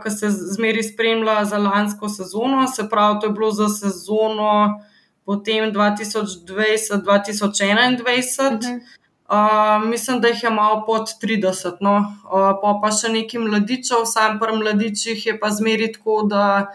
ki 0.00 0.10
se 0.10 0.30
zmeri 0.56 0.82
spremlja 0.86 1.44
za 1.52 1.58
lansko 1.60 2.08
sezono. 2.08 2.64
Se 2.72 2.88
pravi, 2.88 3.20
to 3.20 3.26
je 3.28 3.36
bilo 3.36 3.50
za 3.52 3.68
sezono 3.68 4.80
potem 5.28 5.68
2020-2021. 5.68 8.56
Mhm. 8.56 8.80
Uh, 9.28 9.84
mislim, 9.84 10.24
da 10.24 10.32
jih 10.32 10.40
je 10.42 10.50
malo 10.50 10.84
pod 10.86 11.08
30, 11.20 11.84
no. 11.84 12.00
uh, 12.00 12.56
pa, 12.62 12.80
pa 12.80 12.88
še 12.88 13.12
nekaj 13.12 13.40
mladičev, 13.44 14.08
sam 14.08 14.40
pri 14.40 14.56
mladičih 14.56 15.20
je 15.26 15.36
pa 15.36 15.52
zmeri 15.52 15.92
tako, 15.92 16.24
da 16.24 16.72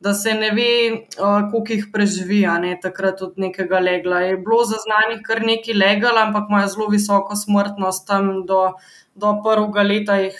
da 0.00 0.14
se 0.14 0.34
ne 0.34 0.50
ve, 0.50 1.06
koliko 1.50 1.72
jih 1.72 1.86
preživi, 1.92 2.42
ne 2.60 2.76
takrat 2.82 3.22
od 3.22 3.38
nekega 3.40 3.80
legla. 3.80 4.20
Je 4.20 4.36
bilo 4.36 4.64
zaznanih 4.64 5.22
kar 5.24 5.40
nekaj 5.44 5.74
legal, 5.74 6.18
ampak 6.20 6.50
imajo 6.50 6.68
zelo 6.74 6.88
visoko 6.92 7.36
smrtnost, 7.36 8.06
tam 8.06 8.44
do, 8.46 8.60
do 9.14 9.32
prvega 9.44 9.82
leta 9.82 10.18
jih 10.20 10.36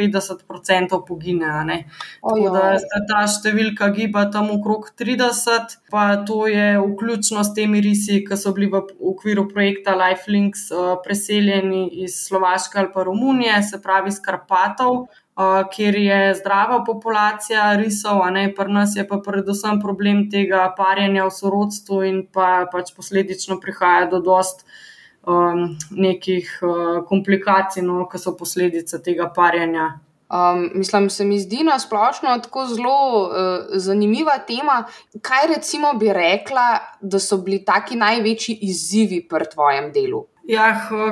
50% 0.00 1.00
pogine. 1.08 1.76
Tako 2.22 2.54
da 2.56 2.78
se 2.80 3.02
ta 3.10 3.26
številka 3.28 3.90
giba 3.92 4.24
tam 4.32 4.48
okrog 4.56 4.88
30, 4.96 5.76
pa 5.92 6.06
to 6.24 6.46
je 6.48 6.80
vključno 6.80 7.44
s 7.44 7.52
temi 7.58 7.84
risi, 7.84 8.22
ki 8.24 8.40
so 8.40 8.54
bili 8.56 8.70
v 8.72 8.80
okviru 9.12 9.44
projekta 9.52 9.92
Lifelinks 10.00 10.70
preseljeni 11.04 11.84
iz 12.08 12.16
Slovaške 12.24 12.80
ali 12.80 12.92
pa 12.96 13.04
Romunije, 13.04 13.60
se 13.62 13.82
pravi 13.82 14.08
iz 14.14 14.24
Karpatov 14.24 15.04
kjer 15.72 15.96
je 15.96 16.34
zdrava 16.34 16.84
populacija 16.84 17.74
risov, 17.76 18.22
a 18.24 18.30
ne 18.30 18.46
pri 18.54 18.72
nas 18.72 18.96
je 18.96 19.04
pa 19.08 19.18
predvsem 19.20 19.80
problem 19.80 20.30
tega 20.32 20.70
parjenja 20.76 21.26
v 21.26 21.34
sorodstvu 21.36 22.02
in 22.08 22.22
pa 22.32 22.64
pač 22.72 22.94
posledično 22.96 23.60
prihaja 23.60 24.06
do 24.08 24.20
dost 24.24 24.64
um, 25.26 25.76
nekih 25.90 26.48
uh, 26.62 27.04
komplikacij, 27.08 27.84
no, 27.84 28.06
ki 28.08 28.18
so 28.18 28.32
posledica 28.36 28.98
tega 28.98 29.28
parjenja. 29.28 29.98
Um, 30.26 30.70
mislim, 30.74 31.10
se 31.10 31.24
mi 31.24 31.38
zdi 31.38 31.62
na 31.64 31.78
splošno 31.78 32.38
tako 32.42 32.64
zelo 32.66 32.96
uh, 33.20 33.76
zanimiva 33.76 34.38
tema. 34.38 34.84
Kaj 35.22 35.46
recimo 35.52 35.92
bi 35.94 36.12
rekla, 36.12 36.80
da 37.00 37.20
so 37.20 37.36
bili 37.36 37.60
taki 37.64 37.96
največji 37.96 38.56
izzivi 38.70 39.20
pri 39.28 39.52
tvojem 39.52 39.92
delu? 39.92 40.24
Ja, 40.46 40.66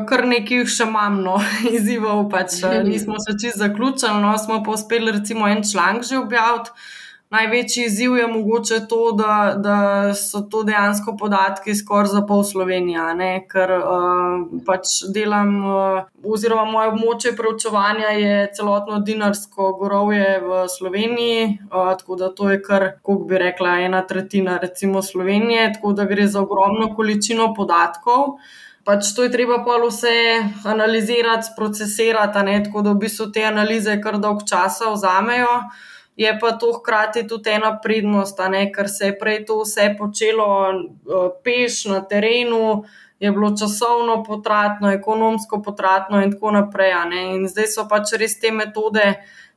kar 0.06 0.26
nekaj 0.30 0.66
še 0.70 0.86
imam, 0.86 1.18
no, 1.24 1.38
izzivov, 1.76 2.28
pač 2.32 2.60
nismo 2.90 3.18
še 3.22 3.38
čisto 3.38 3.66
zaključili, 3.66 4.20
no, 4.22 4.34
smo 4.38 4.62
pa 4.62 4.76
uspeli 4.76 5.14
recimo 5.18 5.50
en 5.50 5.64
članek 5.66 6.06
že 6.10 6.20
objaviti. 6.22 6.70
Največji 7.34 7.86
izziv 7.88 8.12
je 8.14 8.26
mogoče 8.30 8.76
to, 8.86 8.98
da, 9.18 9.54
da 9.58 9.76
so 10.14 10.44
to 10.50 10.60
dejansko 10.62 11.16
podatki 11.18 11.72
skoraj 11.74 12.12
za 12.12 12.20
pol 12.28 12.44
Slovenije, 12.46 13.06
ne? 13.18 13.30
ker 13.50 13.72
uh, 13.74 14.44
pač 14.66 15.00
delam, 15.16 15.54
uh, 15.66 16.28
oziroma 16.36 16.68
moje 16.70 16.92
območje 16.92 17.32
preučevanja 17.34 18.12
je 18.14 18.36
celotno 18.54 19.00
dinarsko 19.08 19.72
gorovje 19.80 20.28
v 20.44 20.60
Sloveniji, 20.76 21.48
uh, 21.72 21.90
tako 21.98 22.20
da 22.20 22.28
to 22.36 22.52
je 22.52 22.60
kar, 22.62 22.86
kako 23.00 23.24
bi 23.26 23.40
rekla, 23.42 23.80
ena 23.88 24.04
tretjina 24.06 24.60
recimo 24.62 25.02
Slovenije, 25.02 25.72
tako 25.78 25.96
da 25.96 26.06
gre 26.06 26.28
za 26.30 26.44
ogromno 26.44 26.92
količino 26.94 27.50
podatkov 27.56 28.36
pač 28.84 29.14
to 29.16 29.24
je 29.24 29.32
treba 29.32 29.62
pa 29.64 29.78
vse 29.80 30.14
analizirati, 30.64 31.54
procesirati, 31.56 32.44
ne? 32.44 32.62
tako 32.64 32.82
da 32.82 32.92
v 32.92 33.04
bistvu 33.06 33.30
te 33.32 33.44
analize 33.44 33.96
kar 34.00 34.18
dolg 34.20 34.44
časa 34.48 34.92
vzamejo. 34.92 35.62
Je 36.16 36.30
pa 36.38 36.52
to 36.54 36.70
hkrati 36.76 37.24
tudi 37.26 37.50
ena 37.50 37.72
prednost, 37.82 38.38
ker 38.74 38.88
se 38.88 39.06
je 39.06 39.18
prej 39.18 39.44
to 39.46 39.62
vse 39.64 39.96
počelo 39.98 40.46
peš 41.42 41.84
na 41.90 42.04
terenu, 42.06 42.84
je 43.18 43.32
bilo 43.32 43.50
časovno 43.56 44.22
potratno, 44.22 44.92
ekonomsko 44.92 45.62
potratno 45.62 46.22
in 46.22 46.32
tako 46.32 46.50
naprej. 46.50 46.92
In 47.34 47.48
zdaj 47.48 47.66
so 47.66 47.88
pač 47.88 48.12
res 48.20 48.38
te 48.38 48.52
metode 48.52 49.14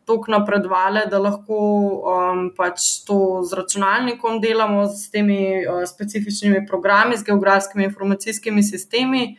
tako 0.07 0.31
napredovale, 0.31 1.05
da 1.11 1.19
lahko 1.19 1.59
um, 1.59 2.47
pač 2.55 2.87
to 3.07 3.43
z 3.43 3.59
računalnikom 3.59 4.39
delamo, 4.41 4.87
s 4.87 5.11
temi 5.11 5.41
uh, 5.59 5.83
specifičnimi 5.87 6.65
programi, 6.67 7.17
z 7.17 7.27
geografskimi 7.27 7.83
informacijskimi 7.91 8.63
sistemi. 8.63 9.35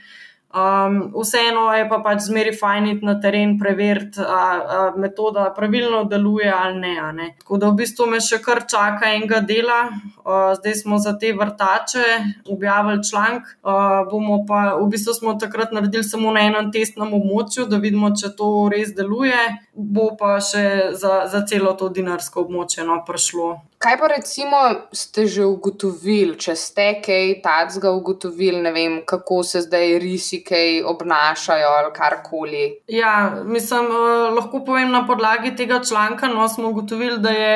Um, 0.48 1.12
vseeno 1.12 1.66
je 1.76 1.84
pa 1.90 1.98
pač 2.00 2.22
zmeri 2.24 2.54
fajn 2.56 2.86
iti 2.88 3.04
na 3.04 3.18
teren, 3.20 3.58
preveriti, 3.60 4.22
ali 4.24 4.96
metoda 4.96 5.50
pravilno 5.52 6.06
deluje 6.08 6.48
ali 6.48 6.78
ne, 6.80 6.94
ne. 7.12 7.26
Tako 7.42 7.58
da 7.60 7.68
v 7.68 7.76
bistvu 7.82 8.06
me 8.08 8.20
še 8.24 8.38
kar 8.40 8.62
čaka 8.64 9.12
enega 9.12 9.42
dela. 9.44 9.82
Uh, 10.24 10.56
zdaj 10.56 10.74
smo 10.80 10.96
za 11.04 11.12
te 11.20 11.34
vrtače 11.36 12.04
objavili 12.48 13.04
članek. 13.04 13.44
Uh, 13.60 14.08
pa 14.48 14.62
v 14.80 14.88
bistvu 14.88 15.18
smo 15.20 15.36
takrat 15.36 15.76
naredili 15.76 16.04
samo 16.04 16.32
na 16.32 16.46
enem 16.48 16.72
testnem 16.72 17.12
območju, 17.12 17.68
da 17.68 17.76
vidimo, 17.76 18.14
če 18.16 18.32
to 18.32 18.70
res 18.72 18.96
deluje. 18.96 19.36
Bo 19.78 20.08
pa 20.18 20.40
še 20.42 20.90
za, 20.98 21.28
za 21.30 21.44
celo 21.46 21.70
to 21.78 21.86
dinarsko 21.94 22.42
območje 22.42 22.82
no, 22.82 22.96
prišlo. 23.06 23.48
Kaj 23.78 23.94
pa 24.00 24.08
recimo 24.10 24.62
ste 24.90 25.28
že 25.30 25.44
ugotovili, 25.46 26.34
če 26.34 26.56
ste 26.58 26.86
kaj 27.04 27.36
takega 27.44 27.92
ugotovili, 27.94 28.58
ne 28.64 28.72
vem, 28.74 28.96
kako 29.06 29.44
se 29.46 29.62
zdaj 29.68 29.94
risi 30.02 30.40
kaj 30.42 30.82
obnašajo 30.82 31.68
ali 31.76 31.92
karkoli? 31.94 32.64
Ja, 32.90 33.12
mislim, 33.46 33.86
eh, 33.86 34.26
lahko 34.34 34.64
povem 34.66 34.90
na 34.90 35.04
podlagi 35.06 35.54
tega 35.54 35.78
članka, 35.78 36.26
no 36.26 36.48
smo 36.50 36.74
ugotovili, 36.74 37.22
da 37.22 37.30
je 37.30 37.54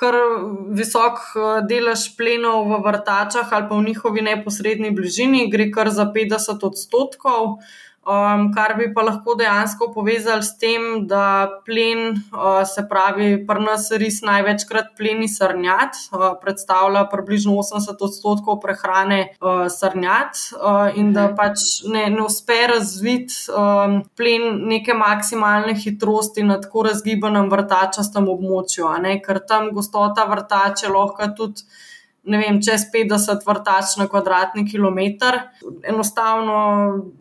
kar 0.00 0.16
visok 0.72 1.20
delež 1.68 2.06
plenov 2.16 2.64
v 2.70 2.80
vrtačah 2.86 3.52
ali 3.52 3.68
pa 3.68 3.76
v 3.76 3.90
njihovi 3.90 4.24
neposrednji 4.24 4.94
bližini, 4.96 5.48
gre 5.52 5.68
kar 5.74 5.90
za 5.92 6.06
50 6.14 6.64
odstotkov. 6.70 7.58
Um, 8.00 8.46
kar 8.54 8.72
bi 8.78 8.86
pa 8.96 9.02
lahko 9.04 9.34
dejansko 9.36 9.90
povezali 9.92 10.40
s 10.42 10.54
tem, 10.56 11.06
da 11.06 11.50
plen, 11.66 12.14
uh, 12.32 12.62
se 12.64 12.86
pravi, 12.88 13.26
pri 13.44 13.60
nas 13.60 13.90
res 13.92 14.22
največkrat 14.24 14.94
pleni 14.96 15.28
srnjat, 15.28 15.98
uh, 16.08 16.30
predstavlja 16.40 17.02
približno 17.12 17.58
80 17.60 18.00
odstotkov 18.08 18.56
prehrane 18.64 19.18
uh, 19.36 19.66
srnjat 19.68 20.40
uh, 20.56 20.96
in 20.96 21.12
da 21.12 21.26
pač 21.36 21.84
ne, 21.92 22.06
ne 22.14 22.24
uspe 22.24 22.56
razviti 22.72 23.36
um, 23.52 24.00
plen 24.16 24.48
neke 24.72 24.96
maksimalne 24.96 25.76
hitrosti 25.76 26.46
na 26.48 26.56
tako 26.64 26.86
razgibanem 26.88 27.52
vrtačastem 27.52 28.32
območju, 28.32 28.88
ker 29.28 29.44
tam 29.44 29.74
gostota 29.76 30.24
vrtače 30.24 30.88
lahko 30.88 31.28
tudi 31.36 31.68
ne 32.22 32.38
vem, 32.38 32.58
čez 32.60 32.84
50 32.92 33.46
vrtač 33.46 33.94
na 33.96 34.06
kvadratni 34.08 34.66
kilometr. 34.68 35.38
Enostavno 35.88 36.56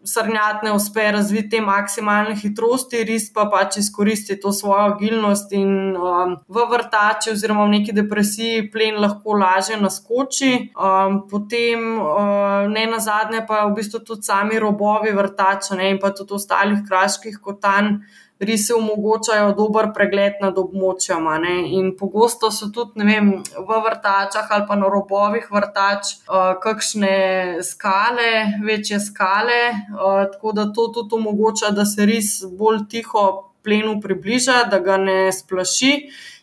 srnjat 0.03 0.63
ne 0.63 0.73
uspe 0.75 1.07
razviti 1.11 1.55
te 1.55 1.61
maksimalne 1.63 2.35
hitrosti, 2.35 3.05
res 3.07 3.29
pa 3.33 3.47
pač 3.51 3.79
izkoristi 3.79 4.39
to 4.41 4.51
svojo 4.55 4.91
agilnost 4.93 5.53
in 5.55 5.95
um, 5.95 6.35
v 6.47 6.67
vrtači 6.73 7.31
oziroma 7.31 7.65
v 7.65 7.77
neki 7.77 7.95
depresiji 7.95 8.67
plen 8.73 8.99
lahko 8.99 9.39
lažje 9.39 9.79
naskoči. 9.79 10.53
Um, 10.75 11.21
potem, 11.31 11.85
uh, 12.03 12.67
ne 12.67 12.85
na 12.91 12.99
zadnje, 12.99 13.45
pa 13.47 13.65
v 13.69 13.77
bistvu 13.79 14.03
tudi 14.03 14.27
sami 14.27 14.59
robovi 14.59 15.15
vrtača 15.15 15.79
ne, 15.79 15.93
in 15.95 16.01
pa 16.01 16.11
tudi 16.11 16.35
ostalih 16.35 16.83
kraških 16.87 17.39
kotanj 17.41 18.01
rise 18.39 18.73
omogočajo 18.73 19.51
dober 19.57 19.89
pregled 19.95 20.39
nad 20.41 20.57
območjem. 20.57 21.27
In 21.75 21.91
pogosto 21.99 22.51
so 22.51 22.69
tudi 22.73 23.05
vem, 23.05 23.31
v 23.43 23.81
vrtačah 23.85 24.47
ali 24.55 24.65
pa 24.67 24.77
na 24.79 24.87
robovih 24.91 25.49
vrtač, 25.51 26.15
uh, 26.27 26.55
kakšne 26.63 27.59
skale, 27.63 28.59
večje 28.65 28.99
skale, 29.03 29.61
uh, 29.91 30.25
tako 30.31 30.55
da 30.55 30.69
to 30.73 30.87
tudi 30.95 31.19
omogoča, 31.19 31.73
da 31.75 31.85
se 31.85 32.05
ris 32.05 32.39
bolj 32.57 32.85
tiho 32.89 33.27
plenu 33.63 33.99
približa, 34.01 34.63
da 34.71 34.79
ga 34.79 34.97
ne 34.97 35.31
splaši 35.35 35.93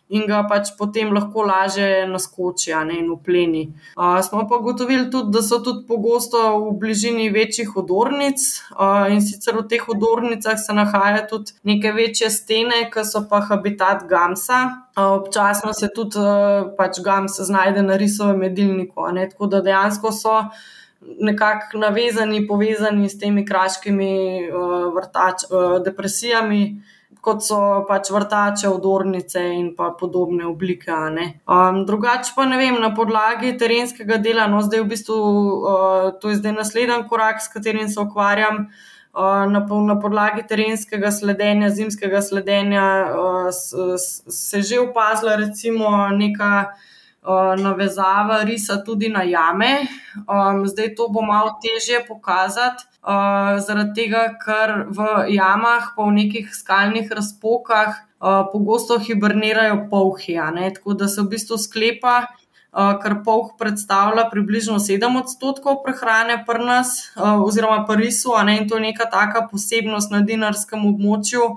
in 0.09 0.27
ga 0.27 0.43
pač 0.47 0.71
potem 0.79 1.11
lahko 1.15 1.43
lažje 1.47 2.07
naskoči 2.07 2.75
ne, 2.87 3.01
in 3.01 3.11
upleni. 3.11 3.65
Uh, 3.97 4.21
smo 4.23 4.45
pa 4.49 4.61
ugotovili 4.61 5.11
tudi, 5.11 5.33
da 5.35 5.43
so 5.43 5.59
tudi 5.65 5.83
pogosto 5.89 6.39
v 6.63 6.77
bližini 6.79 7.27
večjih 7.35 7.75
odornic 7.77 8.39
uh, 8.77 9.11
in 9.11 9.21
sicer 9.21 9.59
v 9.59 9.67
teh 9.67 9.89
odornicah 9.89 10.59
se 10.63 10.77
nahajajo 10.79 11.27
tudi 11.31 11.59
neke 11.67 11.93
večje 11.93 12.31
stene, 12.31 12.87
ki 12.93 13.05
so 13.05 13.27
pa 13.31 13.43
habitat 13.51 14.07
gamsa. 14.09 14.87
Občasno 14.97 15.75
se 15.77 15.91
tudi 15.93 16.23
pač 16.79 17.03
gams 17.05 17.41
znajde 17.51 17.83
na 17.83 17.99
risovem 18.01 18.47
medilniku, 18.47 19.11
ne, 19.13 19.29
tako 19.29 19.51
da 19.51 19.61
dejansko 19.61 20.15
so. 20.15 20.41
Nekako 21.07 21.79
navezani, 21.79 22.41
povezani 22.49 23.07
s 23.07 23.19
temi 23.21 23.45
kraškimi 23.47 24.15
uh, 24.49 24.87
vrtač, 24.95 25.45
uh, 25.51 25.77
depresijami, 25.85 26.63
kot 27.27 27.43
so 27.43 27.59
pač 27.89 28.11
vrtače, 28.15 28.69
odornice 28.71 29.43
in 29.57 29.73
podobne 29.77 30.47
oblike. 30.47 30.95
Um, 30.95 31.83
drugače 31.89 32.35
pa 32.37 32.47
ne 32.47 32.59
vem, 32.61 32.79
na 32.83 32.93
podlagi 32.95 33.57
terenskega 33.59 34.21
dela, 34.23 34.47
no 34.51 34.63
zdaj 34.63 34.85
v 34.85 34.91
bistvu 34.95 35.17
uh, 35.19 36.11
to 36.23 36.31
je 36.31 36.39
zdaj 36.43 36.55
naslednji 36.61 37.01
korak, 37.11 37.43
s 37.43 37.51
katerim 37.53 37.89
se 37.91 38.01
ukvarjam. 38.01 38.69
Uh, 39.17 39.47
na, 39.49 39.63
na 39.65 39.95
podlagi 39.97 40.43
terenskega 40.47 41.11
sledenja, 41.11 41.71
zimskega 41.73 42.21
sledenja, 42.23 42.85
uh, 43.17 43.47
se 43.97 44.61
je 44.61 44.63
že 44.63 44.81
opazila, 44.83 45.39
recimo, 45.41 45.89
neka 46.13 46.51
uh, 46.69 47.55
navezava 47.57 48.43
risa 48.45 48.77
tudi 48.85 49.09
na 49.09 49.25
jame. 49.25 49.87
Um, 50.29 50.67
zdaj 50.69 50.95
to 50.95 51.09
bo 51.09 51.25
malo 51.25 51.57
težje 51.65 52.05
pokazati, 52.07 52.85
uh, 53.07 53.59
zaradi 53.63 53.95
tega, 54.03 54.35
ker 54.43 54.91
v 54.91 55.31
jamah, 55.35 55.95
pa 55.95 56.09
v 56.09 56.17
nekih 56.19 56.51
skalnih 56.51 57.07
razpokah, 57.11 58.03
uh, 58.19 58.43
pogosto 58.51 58.99
hibernirajo 58.99 59.87
polhi. 59.91 60.37
Tako 60.75 60.95
da 60.95 61.09
se 61.09 61.23
v 61.23 61.31
bistvu 61.37 61.59
sklepa, 61.59 62.27
uh, 62.27 62.99
ker 63.03 63.23
polh 63.23 63.55
predstavlja 63.59 64.27
približno 64.31 64.83
7 64.83 65.23
odstotkov 65.23 65.83
prehrane 65.87 66.43
pri 66.43 66.67
nas, 66.67 67.15
uh, 67.15 67.39
oziroma 67.39 67.87
pri 67.87 68.11
risu, 68.11 68.35
in 68.51 68.69
to 68.69 68.77
je 68.77 68.91
neka 68.91 69.07
taka 69.11 69.47
posebnost 69.51 70.11
na 70.11 70.21
dinarskem 70.21 70.83
območju. 70.87 71.57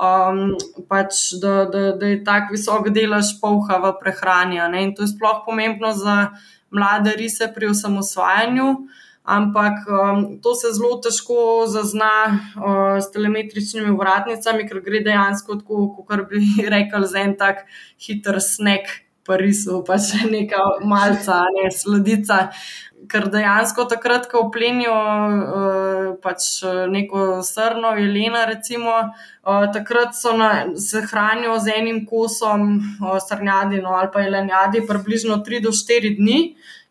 Um, 0.00 0.56
pač, 0.88 1.36
da, 1.42 1.68
da, 1.68 1.92
da 1.92 2.06
je 2.08 2.22
tako 2.24 2.54
visok 2.56 2.88
delež 2.88 3.36
polha 3.40 3.76
v 3.76 3.92
prehrani. 4.00 4.56
In 4.80 4.94
to 4.96 5.04
je 5.04 5.12
sploh 5.12 5.44
pomembno 5.44 5.92
za 5.92 6.32
mlade 6.72 7.12
rise 7.20 7.52
pri 7.52 7.68
osamosvajanju. 7.68 8.64
Uh, 8.64 9.08
ampak 9.24 9.84
um, 9.88 10.40
to 10.42 10.54
se 10.54 10.72
zelo 10.72 10.96
težko 11.04 11.66
zazna 11.68 12.12
uh, 12.56 12.96
s 13.00 13.10
telemetričnimi 13.12 13.92
vratnicami, 13.96 14.66
ker 14.68 14.80
gre 14.84 15.04
dejansko 15.04 15.60
tako, 15.60 15.86
kot 16.08 16.26
bi 16.30 16.42
rekel, 16.74 17.06
za 17.06 17.24
en 17.26 17.36
tak 17.38 17.66
hiter 18.00 18.40
snek, 18.40 18.88
parisu, 19.30 19.82
pa 19.86 19.98
še 20.00 20.26
neka 20.30 20.62
malca, 20.88 21.44
ne 21.54 21.68
sledica. 21.74 22.48
Ker 23.10 23.26
dejansko 23.32 23.86
takrat, 23.90 24.26
ko 24.30 24.44
plenijo 24.52 24.94
uh, 24.94 26.08
pač 26.22 26.48
neko 26.90 27.40
srno, 27.46 27.94
jelena, 27.98 28.44
recimo, 28.50 28.96
uh, 29.44 29.64
takrat 29.74 30.18
na, 30.36 30.50
se 30.76 31.04
hranijo 31.08 31.56
z 31.58 31.78
enim 31.80 32.04
kosom 32.06 32.66
uh, 32.76 33.16
srnjadi 33.22 33.80
no, 33.84 33.96
ali 33.96 34.12
pa 34.12 34.24
jelenjadi, 34.26 34.84
približno 34.88 35.40
3 35.46 35.64
do 35.64 35.72
4 35.76 36.14
dni. 36.18 36.40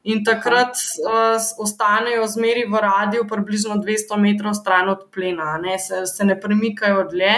In 0.08 0.24
takrat 0.24 0.78
uh, 1.04 1.36
ostanejo 1.60 2.28
zmeri 2.28 2.64
v 2.72 2.80
radiju, 2.80 3.26
približno 3.28 3.82
200 3.84 4.16
metrov 4.16 4.56
stran 4.56 4.90
od 4.90 5.10
plena, 5.12 5.58
ne? 5.60 5.76
Se, 5.80 6.06
se 6.08 6.26
ne 6.26 6.40
premikajo 6.40 7.04
dlje. 7.12 7.34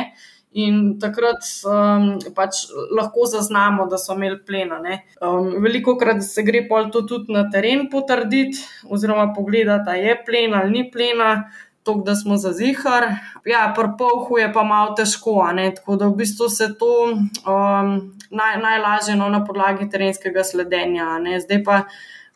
In 0.61 0.99
takrat 0.99 1.47
um, 1.63 2.19
pač 2.35 2.65
lahko 2.91 3.23
zaznamo, 3.31 3.85
da 3.87 3.97
so 3.97 4.13
imeli 4.13 4.37
plena. 4.45 4.81
Um, 5.23 5.55
veliko 5.63 5.95
krat 5.97 6.21
se 6.27 6.43
gre 6.43 6.65
pa 6.67 6.83
to 6.91 7.05
tudi 7.07 7.33
na 7.33 7.45
teren 7.49 7.87
potrditi, 7.89 8.59
oziroma 8.83 9.31
pogledati, 9.33 9.89
ali 9.89 10.09
je 10.11 10.17
plena 10.27 10.61
ali 10.61 10.71
ni 10.75 10.91
plena, 10.91 11.47
to, 11.83 11.95
da 12.05 12.15
smo 12.19 12.37
za 12.37 12.51
zihar. 12.53 13.07
Ja, 13.47 13.71
pri 13.73 13.95
polhu 13.97 14.37
je 14.37 14.51
pa 14.53 14.63
malo 14.67 14.93
težko, 14.93 15.39
tako 15.79 15.95
da 15.95 16.11
v 16.11 16.19
bistvu 16.19 16.49
se 16.49 16.73
to 16.77 16.93
um, 17.15 17.95
naj, 18.29 18.57
najlažje 18.61 19.15
no, 19.15 19.29
na 19.29 19.45
podlagi 19.45 19.89
terenskega 19.89 20.43
sledenja. 20.43 21.15
Zdaj 21.47 21.63
pa. 21.63 21.83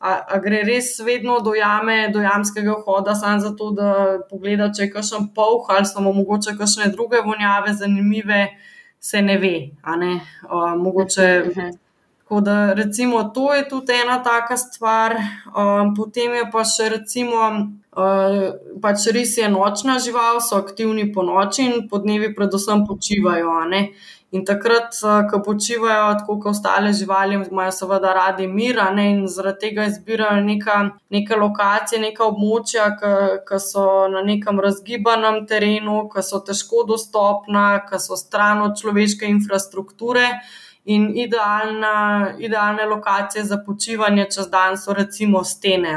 A, 0.05 0.11
a 0.35 0.37
gre 0.43 0.61
res 0.67 0.91
vedno 1.01 1.39
do 1.41 1.55
jame, 1.57 2.11
do 2.13 2.21
jamskega 2.21 2.75
vhoda, 2.81 3.15
samo 3.17 3.41
zato, 3.41 3.71
da 3.73 3.93
pogleda, 4.29 4.69
če 4.69 4.85
je 4.85 4.91
kakšen 4.93 5.31
polh 5.33 5.71
ali 5.73 5.89
samo 5.89 6.13
mogoče 6.13 6.53
kakšne 6.59 6.91
druge 6.93 7.23
vonjave, 7.25 7.73
zanimive, 7.73 8.43
se 9.01 9.21
ne 9.25 9.39
ve. 9.41 9.55
Ne? 10.03 10.13
A, 10.45 10.75
mogoče. 10.77 11.31
Tako 12.25 12.41
da, 12.41 12.73
recimo, 12.73 13.23
to 13.23 13.53
je 13.53 13.69
tudi 13.69 13.93
ena 13.93 14.23
taka 14.23 14.57
stvar. 14.57 15.13
Um, 15.13 15.91
potem 15.95 16.33
je 16.33 16.45
pa 16.49 16.63
še, 16.65 16.87
recimo, 16.89 17.41
uh, 17.93 18.47
pač 18.81 19.05
res 19.13 19.35
je 19.37 19.45
nočna 19.53 19.99
žival, 20.01 20.41
so 20.41 20.57
aktivni 20.57 21.05
po 21.13 21.21
noči 21.21 21.67
in 21.69 21.85
po 21.85 22.01
dnevi, 22.01 22.31
predvsem, 22.33 22.81
počivajo. 22.89 23.53
In 24.31 24.43
takrat, 24.45 24.97
ko 25.29 25.39
počivajo, 25.45 26.07
tako 26.19 26.39
kot 26.41 26.55
ostale 26.55 26.91
živali, 26.93 27.37
imajo 27.51 27.71
seveda 27.71 28.13
radi 28.13 28.47
mir, 28.47 28.81
ne, 28.95 29.05
in 29.11 29.27
zaradi 29.31 29.67
tega 29.67 29.85
izbirajo 29.85 30.41
neka, 30.43 30.77
neke 31.13 31.37
lokacije, 31.39 32.01
neka 32.01 32.25
območja, 32.25 32.89
ki 33.47 33.59
so 33.61 33.85
na 34.11 34.23
nekem 34.25 34.59
razgibanem 34.59 35.45
terenu, 35.47 36.09
ki 36.11 36.23
so 36.25 36.41
težko 36.47 36.83
dostopna, 36.89 37.67
ki 37.89 38.01
so 38.01 38.17
stran 38.19 38.65
od 38.65 38.75
človeške 38.81 39.29
infrastrukture. 39.29 40.27
In 40.85 41.07
idealna, 41.17 42.35
idealne 42.37 42.85
lokacije 42.85 43.43
za 43.43 43.57
počivanje 43.65 44.27
čez 44.35 44.49
dan 44.49 44.77
so 44.77 44.93
recimo 44.93 45.43
stene. 45.43 45.95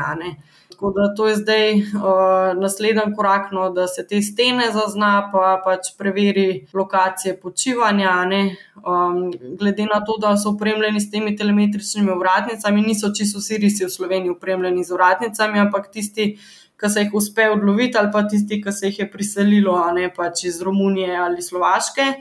Tako 0.79 0.91
da 0.91 1.15
to 1.15 1.27
je 1.29 1.37
zdaj 1.37 1.75
uh, 1.75 2.61
naslednji 2.61 3.15
korak, 3.17 3.49
no, 3.53 3.71
da 3.71 3.87
se 3.89 4.07
te 4.07 4.21
stene 4.23 4.69
zazna, 4.71 5.31
pa 5.33 5.57
pač 5.65 5.89
preveri 5.99 6.67
lokacije 6.73 7.35
počivanja. 7.41 8.13
Um, 8.77 9.33
glede 9.59 9.89
na 9.91 9.99
to, 10.07 10.15
da 10.23 10.37
so 10.37 10.53
opremljeni 10.53 11.01
s 11.01 11.11
temi 11.11 11.35
telemetričnimi 11.37 12.15
vratnicami, 12.21 12.87
niso 12.87 13.11
čisto 13.11 13.43
vsi 13.43 13.59
risi 13.59 13.85
v 13.85 13.91
Sloveniji 13.91 14.37
opremljeni 14.37 14.85
z 14.85 14.95
vratnicami, 14.95 15.59
ampak 15.67 15.91
tisti, 15.91 16.31
ki 16.79 16.95
se 16.95 17.09
jih 17.09 17.21
uspe 17.25 17.51
odloviti, 17.51 17.99
ali 17.99 18.15
pa 18.15 18.23
tisti, 18.23 18.63
ki 18.63 18.73
se 18.73 18.87
jih 18.87 19.03
je 19.03 19.11
priselilo, 19.11 19.83
ne 19.99 20.15
pač 20.15 20.47
iz 20.47 20.63
Romunije 20.63 21.17
ali 21.27 21.43
Slovaške. 21.43 22.13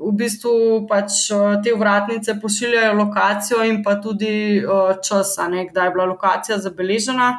V 0.00 0.16
bistvu 0.16 0.86
pač 0.88 1.26
te 1.64 1.76
vratnice 1.76 2.40
pošiljajo 2.40 3.00
lokacijo 3.04 3.64
in 3.68 3.82
pa 3.84 4.00
tudi 4.00 4.62
čas, 5.04 5.36
kdaj 5.36 5.90
je 5.90 5.98
bila 5.98 6.14
lokacija 6.16 6.56
zabeležena. 6.58 7.34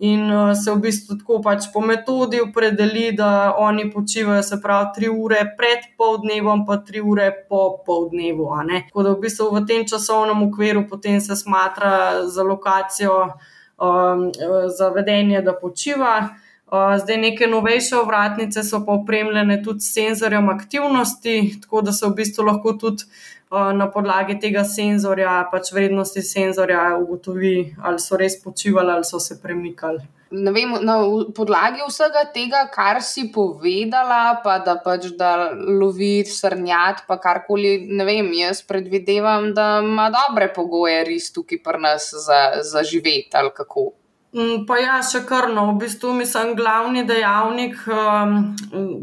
In 0.00 0.32
uh, 0.32 0.54
se 0.56 0.72
v 0.72 0.80
bistvu 0.80 1.18
tako 1.20 1.42
pač 1.44 1.66
po 1.72 1.82
metodi 1.84 2.40
opredeli, 2.40 3.10
da 3.12 3.54
oni 3.58 3.90
počivajo, 3.92 4.42
se 4.42 4.56
pravi, 4.62 4.92
tri 4.96 5.08
ure 5.12 5.42
pred 5.58 5.84
poldnevom, 6.00 6.64
pa 6.66 6.78
tri 6.80 7.02
ure 7.04 7.28
po 7.48 7.82
poldnevu. 7.86 8.48
Tako 8.88 9.02
da 9.04 9.12
v 9.12 9.20
bistvu 9.20 9.50
v 9.52 9.64
tem 9.68 9.84
časovnem 9.84 10.40
okviru 10.48 10.86
potem 10.88 11.20
se 11.20 11.36
smatra 11.36 12.24
za 12.26 12.42
lokacijo 12.42 13.18
um, 13.28 14.30
za 14.76 14.88
vedenje, 14.88 15.42
da 15.44 15.52
počiva. 15.52 16.30
Uh, 16.70 16.96
zdaj, 16.96 17.18
neke 17.18 17.50
novejše 17.50 17.98
ovratnice 17.98 18.62
so 18.64 18.80
pa 18.86 18.94
opremljene 18.94 19.58
tudi 19.62 19.84
s 19.84 19.92
senzorjem 19.92 20.48
aktivnosti, 20.48 21.58
tako 21.60 21.82
da 21.82 21.92
se 21.92 22.06
v 22.06 22.14
bistvu 22.22 22.46
lahko 22.46 22.72
tudi 22.72 23.04
uh, 23.04 23.39
na 23.50 23.90
podlagi 23.90 24.38
tega 24.38 24.62
senzorja, 24.64 25.48
pač 25.50 25.72
vrednosti 25.74 26.22
senzorja, 26.22 26.94
ugotovi, 27.02 27.74
ali 27.82 27.98
so 27.98 28.16
res 28.16 28.38
počivali 28.42 28.92
ali 28.94 29.04
so 29.04 29.18
se 29.20 29.40
premikali. 29.42 30.06
Vem, 30.30 30.76
na 30.86 30.94
podlagi 31.34 31.82
vsega 31.82 32.22
tega, 32.30 32.60
kar 32.70 33.00
si 33.02 33.32
povedala, 33.34 34.38
pa 34.44 34.60
da 34.62 34.76
pač 34.78 35.08
da 35.18 35.50
lovi 35.50 36.22
srnjat, 36.22 37.02
pa 37.08 37.18
karkoli, 37.18 37.88
ne 37.90 38.06
vem, 38.06 38.30
jaz 38.38 38.62
predvidevam, 38.62 39.50
da 39.54 39.80
ima 39.82 40.06
dobre 40.14 40.46
pogoje 40.54 41.02
res 41.08 41.32
tukaj 41.34 41.58
pri 41.64 41.82
nas 41.82 42.12
za, 42.14 42.62
za 42.62 42.84
živeti 42.86 43.34
ali 43.34 43.50
kako. 43.50 43.90
Mm, 44.30 44.62
pa 44.62 44.76
ja, 44.78 45.00
še 45.02 45.24
krno, 45.26 45.64
v 45.72 45.80
bistvu 45.82 46.12
mislim, 46.14 46.52
glavni 46.54 47.02
dejavnik, 47.06 47.80
um, 47.90 48.36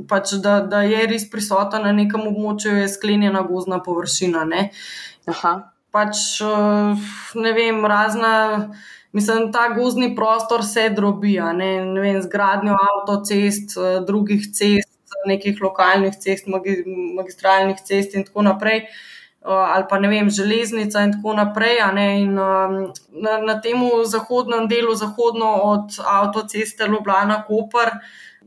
pač, 0.07 0.37
da, 0.43 0.61
da 0.63 0.85
je 0.87 1.01
res 1.11 1.25
prisoten 1.27 1.83
na 1.83 1.91
nekem 1.91 2.23
območju, 2.29 2.77
je 2.79 2.85
sklenjena 2.93 3.41
gozdna 3.43 3.81
površina. 3.83 4.45
Ne? 4.47 4.69
Pač, 5.91 6.21
uh, 6.47 7.09
ne 7.35 7.51
vem, 7.57 7.83
razna, 7.91 8.31
mislim, 9.17 9.49
ta 9.51 9.67
gozdni 9.75 10.13
prostor 10.15 10.63
se 10.63 10.87
drobi, 10.95 11.35
ne? 11.59 11.73
Ne 11.91 12.05
vem, 12.05 12.21
z 12.23 12.31
gradnjo 12.31 12.79
avtocest, 12.79 13.75
uh, 13.75 13.99
drugih 14.07 14.47
cest, 14.47 15.19
nekih 15.27 15.59
lokalnih 15.59 16.15
cest, 16.23 16.47
magistralnih 16.47 17.83
cest 17.83 18.15
in 18.15 18.23
tako 18.23 18.47
naprej. 18.47 18.85
Eh, 18.87 19.16
ali 19.41 19.85
pa 19.89 19.99
ne 19.99 20.07
vem, 20.07 20.29
železnica 20.29 21.01
in 21.01 21.13
tako 21.13 21.33
naprej. 21.33 21.77
In, 22.21 22.39
um, 22.39 22.93
na, 23.09 23.37
na 23.37 23.61
tem 23.61 23.77
zahodnem 24.05 24.67
delu, 24.67 24.95
zahodno 24.95 25.51
od 25.63 25.99
avtoceste 26.05 26.87
Ljubljana 26.87 27.43
Koper, 27.47 27.91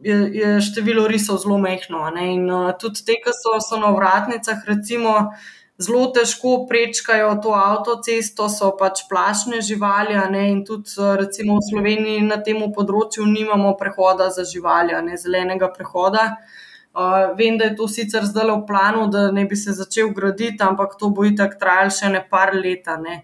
je, 0.02 0.16
je 0.32 0.60
število 0.60 1.06
risov 1.08 1.38
zelo 1.38 1.58
mehko. 1.58 2.10
In 2.20 2.50
uh, 2.50 2.72
tudi 2.78 3.04
te, 3.04 3.20
ki 3.22 3.32
so, 3.36 3.56
so 3.60 3.80
na 3.80 3.94
vratnicah, 3.96 4.62
recimo. 4.66 5.32
Zelo 5.80 6.10
težko 6.12 6.66
prečkajo 6.68 7.38
to 7.40 7.54
avtocesto, 7.56 8.50
so 8.52 8.66
pač 8.76 9.06
plašne 9.08 9.62
živali, 9.64 10.12
ne, 10.28 10.42
in 10.52 10.58
tudi 10.60 10.92
eh, 11.00 11.14
recimo 11.16 11.56
v 11.56 11.64
Sloveniji 11.70 12.26
na 12.26 12.36
tem 12.44 12.60
področju 12.74 13.24
nimamo 13.24 13.70
prehoda 13.80 14.26
za 14.28 14.44
živali, 14.44 14.92
ne 15.06 15.16
zelenega 15.16 15.70
prehoda. 15.72 16.26
Uh, 16.34 16.60
Uh, 16.90 17.36
vem, 17.38 17.54
da 17.58 17.64
je 17.64 17.76
to 17.78 17.86
sicer 17.88 18.24
zdaj 18.26 18.50
v 18.50 18.66
planu, 18.66 19.06
da 19.06 19.28
ne 19.30 19.44
bi 19.46 19.56
se 19.56 19.70
začel 19.72 20.08
graditi, 20.10 20.58
ampak 20.58 20.96
to 20.98 21.12
bo 21.14 21.22
itak 21.22 21.54
trajalo 21.60 21.92
še 21.94 22.08
ne 22.10 22.22
par 22.26 22.50
leta. 22.54 22.96
Ne. 22.98 23.20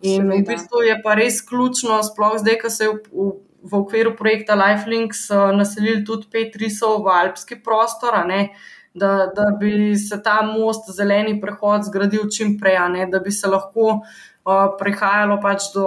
In 0.00 0.24
Seveda. 0.24 0.38
v 0.38 0.46
bistvu 0.48 0.84
je 0.86 0.94
pa 1.04 1.14
res 1.18 1.42
ključno, 1.44 1.98
sploh 2.00 2.38
zdaj, 2.40 2.56
ko 2.62 2.70
se 2.72 2.86
je 2.86 2.94
v, 2.94 3.02
v, 3.12 3.26
v 3.68 3.80
okviru 3.82 4.14
projekta 4.16 4.56
Lifelinks 4.56 5.26
uh, 5.36 5.50
naselili 5.52 6.00
tudi 6.08 6.30
pet 6.32 6.56
risov 6.56 7.04
v 7.04 7.12
alpski 7.12 7.60
prostor, 7.60 8.16
ne, 8.24 8.54
da, 8.96 9.28
da 9.36 9.50
bi 9.60 9.92
se 10.00 10.16
ta 10.24 10.40
most, 10.40 10.88
zeleni 10.96 11.36
prehod 11.42 11.84
zgradil 11.90 12.24
čim 12.32 12.56
prej, 12.56 12.80
ne, 12.88 13.04
da 13.12 13.20
bi 13.20 13.32
se 13.32 13.48
lahko. 13.52 14.00
Uh, 14.40 14.72
prihajalo 14.80 15.36
pač 15.44 15.68
do, 15.74 15.84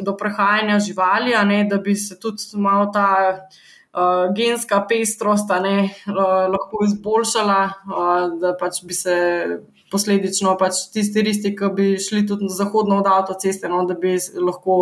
do 0.00 0.14
prehajanja 0.16 0.78
živali, 0.80 1.36
ne, 1.44 1.58
da 1.68 1.76
bi 1.76 1.92
se 1.92 2.16
tudi 2.16 2.56
malo 2.56 2.88
ta 2.88 3.44
uh, 3.92 4.34
genska 4.36 4.82
pestrost 4.88 5.52
ne, 5.62 5.76
uh, 6.06 6.48
lahko 6.52 6.84
izboljšala, 6.88 7.60
uh, 7.86 8.40
da 8.40 8.56
pač 8.60 8.82
bi 8.84 8.94
se 8.96 9.16
posledično 9.92 10.54
pač 10.60 10.86
tisti 10.92 11.22
risti, 11.22 11.52
ki 11.56 11.68
bi 11.76 11.88
šli 12.00 12.24
tudi 12.26 12.48
na 12.48 12.54
zahodno 12.54 12.98
od 13.02 13.08
avtoceste, 13.12 13.68
no, 13.68 13.82
da 13.88 13.94
bi 13.98 14.14
lahko 14.40 14.78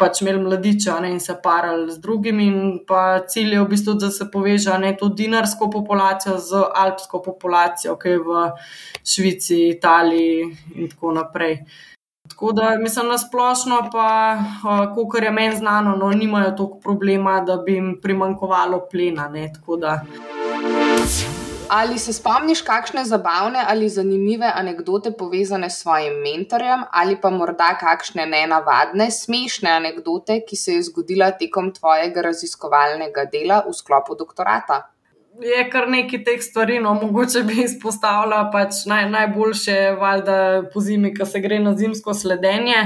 pač 0.00 0.20
imeli 0.22 0.42
mladiča 0.44 0.98
ne, 1.00 1.14
in 1.16 1.20
se 1.24 1.36
parali 1.42 1.88
z 1.92 2.00
drugimi. 2.04 2.48
In 2.50 2.58
pa 2.88 3.22
cilj 3.28 3.56
je 3.56 3.62
v 3.62 3.70
bistvu, 3.70 3.96
da 4.02 4.10
se 4.12 4.28
poveže 4.32 4.76
ne 4.82 4.92
to 4.98 5.08
dinarsko 5.08 5.70
populacijo 5.72 6.36
z 6.38 6.66
alpsko 6.84 7.22
populacijo, 7.24 7.96
ki 7.96 8.16
je 8.16 8.20
v 8.26 8.44
Švici, 9.14 9.62
Italiji 9.70 10.50
in 10.76 10.92
tako 10.92 11.16
naprej. 11.16 11.62
Tako 12.28 12.52
da 12.52 12.76
mislim 12.78 13.08
na 13.08 13.18
splošno, 13.18 13.88
pa 13.92 14.38
kar 15.12 15.22
je 15.22 15.30
meni 15.30 15.56
znano, 15.56 15.96
no, 15.96 16.10
nimajo 16.10 16.50
toliko 16.50 16.78
problema, 16.78 17.40
da 17.40 17.56
bi 17.56 17.74
jim 17.74 17.98
primankovalo 18.02 18.86
plena. 18.90 19.28
Ne, 19.28 19.52
Ali 21.68 21.98
se 21.98 22.12
spomniš 22.12 22.62
kakšne 22.62 23.04
zabavne 23.04 23.64
ali 23.68 23.88
zanimive 23.88 24.52
anekdote 24.54 25.12
povezane 25.12 25.70
s 25.70 25.82
svojim 25.82 26.12
mentorjem, 26.12 26.84
ali 26.92 27.20
pa 27.20 27.30
morda 27.30 27.76
kakšne 27.80 28.26
nenavadne, 28.26 29.10
smešne 29.10 29.70
anekdote, 29.70 30.40
ki 30.48 30.56
se 30.56 30.74
je 30.74 30.82
zgodila 30.82 31.30
tekom 31.30 31.72
tvojega 31.74 32.22
raziskovalnega 32.22 33.24
dela 33.32 33.62
v 33.68 33.72
sklopu 33.72 34.14
doktorata? 34.14 34.82
Je 35.40 35.62
kar 35.70 35.88
nekaj 35.90 36.20
teh 36.24 36.42
stvari, 36.42 36.78
no, 36.80 36.92
mogoče 36.94 37.42
bi 37.48 37.62
izpostavila 37.64 38.42
pač 38.52 38.82
naj, 38.86 39.06
najboljše, 39.10 39.76
valjda 40.00 40.36
po 40.72 40.80
zimi, 40.84 41.12
ki 41.14 41.26
se 41.26 41.40
gre 41.40 41.58
na 41.62 41.72
zimsko 41.76 42.14
sledenje. 42.14 42.82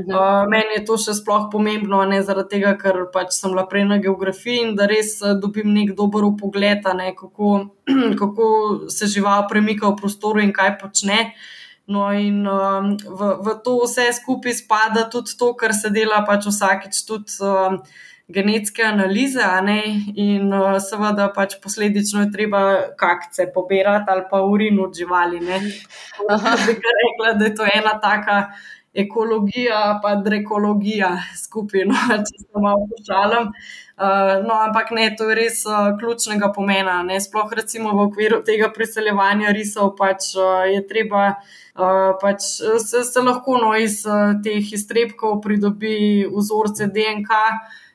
Mhm. 0.00 0.14
Uh, 0.14 0.48
meni 0.50 0.78
je 0.78 0.84
to 0.88 0.96
še 1.00 1.14
sploh 1.18 1.48
pomembno, 1.52 2.00
ne 2.08 2.22
zaradi 2.24 2.56
tega, 2.56 2.74
ker 2.80 3.04
pač 3.12 3.36
sem 3.36 3.52
bila 3.52 3.66
prej 3.68 3.86
na 3.90 4.00
geografiji 4.02 4.64
in 4.66 4.74
da 4.78 4.88
res 4.90 5.18
uh, 5.22 5.36
dobim 5.38 5.72
nek 5.76 5.94
dober 5.98 6.30
pogled, 6.40 6.88
ne, 6.96 7.12
kako, 7.18 7.54
kako 8.20 8.50
se 8.88 9.10
žival 9.10 9.46
premika 9.50 9.88
v 9.90 9.98
prostoru 10.00 10.44
in 10.44 10.54
kaj 10.56 10.78
počne. 10.80 11.32
No, 11.90 12.06
in 12.14 12.46
um, 12.46 12.92
v, 12.94 13.28
v 13.42 13.56
to 13.66 13.80
vse 13.82 14.12
skupaj 14.14 14.54
spada 14.54 15.08
tudi 15.10 15.34
to, 15.34 15.50
kar 15.58 15.74
se 15.74 15.90
dela 15.90 16.22
pač 16.22 16.46
vsakeč. 16.46 17.02
Tudi, 17.08 17.34
um, 17.42 17.80
genetske 18.32 18.82
analize, 18.82 19.44
in 20.14 20.52
uh, 20.52 20.78
seveda 20.82 21.30
pač 21.34 21.56
posledično 21.62 22.24
je 22.24 22.32
treba 22.32 22.62
kakce 22.98 23.50
pobirati 23.54 24.10
ali 24.10 24.26
pa 24.30 24.42
urin 24.42 24.80
od 24.80 24.94
živali. 24.96 25.40
Ne 25.40 25.60
bi 25.60 26.76
rekla, 27.04 27.32
da 27.38 27.44
je 27.44 27.54
to 27.54 27.66
ena 27.74 27.98
taka. 28.00 28.42
Ekologija, 28.94 30.00
pa 30.02 30.16
drekologija 30.18 31.12
skupaj, 31.38 31.84
no, 31.86 31.94
če 32.26 32.40
se 32.40 32.62
malo 32.62 32.88
pošalim. 32.90 33.52
Uh, 34.00 34.40
no, 34.42 34.56
ampak 34.64 34.90
ne, 34.96 35.04
to 35.14 35.28
je 35.28 35.36
res 35.38 35.60
uh, 35.68 35.92
ključnega 36.00 36.48
pomena. 36.56 36.96
Ne. 37.06 37.20
Sploh 37.22 37.52
recimo 37.54 37.92
v 37.94 38.08
okviru 38.08 38.40
tega 38.42 38.72
priseljevanja 38.74 39.52
risov, 39.54 39.92
pač 39.98 40.32
uh, 40.34 40.64
je 40.66 40.80
treba, 40.88 41.36
pač 42.20 42.42
se, 42.82 43.04
se 43.06 43.22
lahko 43.22 43.60
no, 43.62 43.70
iz 43.78 44.00
teh 44.44 44.72
iztrebkov 44.74 45.38
pridobi 45.44 46.26
vzorce 46.34 46.90
DNK, 46.90 47.38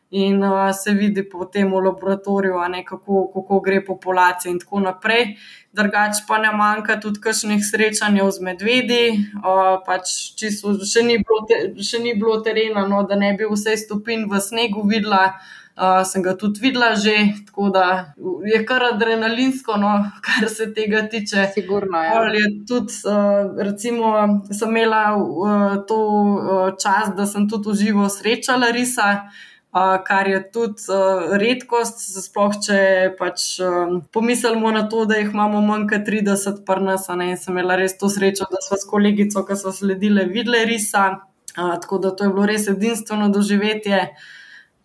in 0.10 0.44
uh, 0.44 0.72
se 0.72 0.92
vidi 0.92 1.24
potem 1.30 1.72
v 1.72 1.82
laboratoriju, 1.86 2.62
ne, 2.70 2.86
kako, 2.86 3.32
kako 3.34 3.60
gre 3.60 3.86
populacija 3.86 4.52
in 4.52 4.60
tako 4.60 4.80
naprej. 4.80 5.36
Drugač 5.76 6.22
pa 6.28 6.38
ne 6.40 6.54
manjka 6.56 7.00
tudi 7.04 7.20
kakšnih 7.20 7.60
srečanj 7.66 8.22
z 8.32 8.46
medvedi, 8.46 9.04
uh, 9.42 9.82
pač 9.86 10.14
čisto, 10.40 10.78
še, 10.80 11.04
ni 11.04 11.20
te, 11.50 11.60
še 11.84 12.00
ni 12.00 12.16
bilo 12.16 12.40
terena, 12.46 12.86
no, 12.88 13.04
da 13.04 13.18
ne 13.20 13.34
bi 13.36 13.50
vse 13.50 13.76
stopin 13.82 14.30
v 14.32 14.42
snegu 14.42 14.86
videla. 14.88 15.36
Uh, 15.76 16.06
sem 16.08 16.24
ga 16.24 16.32
tudi 16.40 16.62
videla, 16.64 16.94
že, 16.96 17.12
tako 17.50 17.66
da 17.68 18.14
je 18.48 18.62
kar 18.64 18.86
adrenalinsko, 18.94 19.76
no, 19.76 19.90
kar 20.24 20.48
se 20.48 20.70
tega 20.72 21.02
tiče. 21.12 21.50
Sigurno, 21.52 22.00
ja. 22.00 22.22
je. 22.32 22.46
Tudi, 22.64 22.96
uh, 23.12 23.60
recimo, 23.60 24.14
sem 24.56 24.72
imela 24.72 25.02
uh, 25.20 25.76
to 25.90 26.00
uh, 26.00 26.72
čas, 26.80 27.12
da 27.18 27.28
sem 27.28 27.50
tudi 27.52 27.74
uživo 27.74 28.08
srečala 28.08 28.72
risa 28.72 29.26
kar 30.08 30.28
je 30.28 30.40
tudi 30.56 31.00
redkost, 31.42 32.00
sploh 32.24 32.54
če 32.64 32.78
pač, 33.20 33.58
pomislimo 34.16 34.72
na 34.72 34.86
to, 34.88 35.04
da 35.10 35.18
jih 35.20 35.34
imamo 35.34 35.60
manj 35.66 35.90
kot 35.90 36.08
30 36.08 36.62
prnasa. 36.68 37.18
In 37.20 37.36
sem 37.36 37.52
imela 37.52 37.76
res 37.76 37.98
to 38.00 38.08
srečo, 38.12 38.48
da 38.52 38.62
smo 38.64 38.80
s 38.80 38.88
kolegico, 38.88 39.44
ki 39.44 39.60
so 39.60 39.74
sledile, 39.76 40.30
videle 40.32 40.64
risa. 40.70 41.10
Tako 41.56 42.00
da 42.04 42.14
to 42.16 42.24
je 42.24 42.32
bilo 42.32 42.48
res 42.48 42.70
edinstveno 42.72 43.28
doživetje. 43.36 44.00